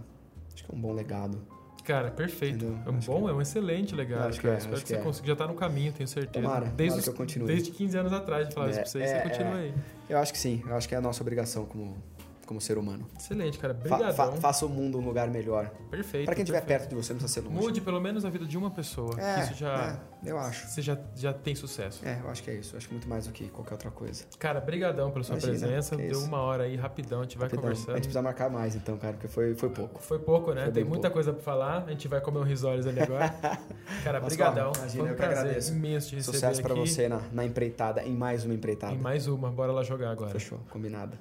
[0.53, 1.39] Acho que é um bom legado.
[1.83, 2.63] Cara, perfeito.
[2.65, 2.77] Entendeu?
[2.85, 4.89] É um Acho bom, que- é um excelente legado, Acho que é, Espero acho que
[4.89, 5.03] você que é.
[5.03, 5.27] consiga.
[5.27, 6.43] Já tá no caminho, tenho certeza.
[6.45, 7.47] Tomara, desde, tomara que eu continue.
[7.47, 9.21] desde 15 anos atrás de falar isso É, pra você e é, você é.
[9.21, 9.73] continua aí.
[10.09, 10.63] Eu acho que sim.
[10.67, 11.97] Eu acho que é a nossa obrigação como,
[12.51, 13.07] como ser humano.
[13.17, 13.73] Excelente, cara.
[13.73, 14.13] Fa- Obrigadão.
[14.13, 15.69] fa- faça o mundo um lugar melhor.
[15.89, 16.25] Perfeito.
[16.25, 17.61] Pra quem estiver perto de você, não precisa ser longe.
[17.65, 19.15] Mude pelo menos a vida de uma pessoa.
[19.17, 19.97] É, isso já.
[20.25, 20.67] é, eu acho.
[20.67, 22.05] Você já, já tem sucesso.
[22.05, 22.73] É, eu acho que é isso.
[22.75, 24.25] Eu acho muito mais do que qualquer outra coisa.
[24.37, 25.95] Cara, brigadão pela sua Imagina, presença.
[25.95, 26.25] que Deu isso.
[26.25, 27.63] uma hora aí, rapidão, a gente vai Rapidão.
[27.63, 27.95] A conversando.
[27.95, 30.01] gente precisa marcar mais, então, cara, porque foi, foi pouco.
[30.03, 30.63] Foi pouco, né?
[30.65, 31.13] Foi Tem muita pouco.
[31.13, 31.85] coisa pra falar.
[31.87, 33.29] A gente vai comer um risoles ali agora.
[34.03, 34.73] Cara, Mas, brigadão.
[34.75, 35.71] Imagina, Foi um eu que agradeço.
[35.73, 36.87] imenso te receber Sucesso pra aqui.
[36.89, 38.93] você na, na empreitada, em mais uma empreitada.
[38.93, 39.49] Em mais uma.
[39.49, 40.31] Bora lá jogar agora.
[40.31, 41.17] Fechou, combinado.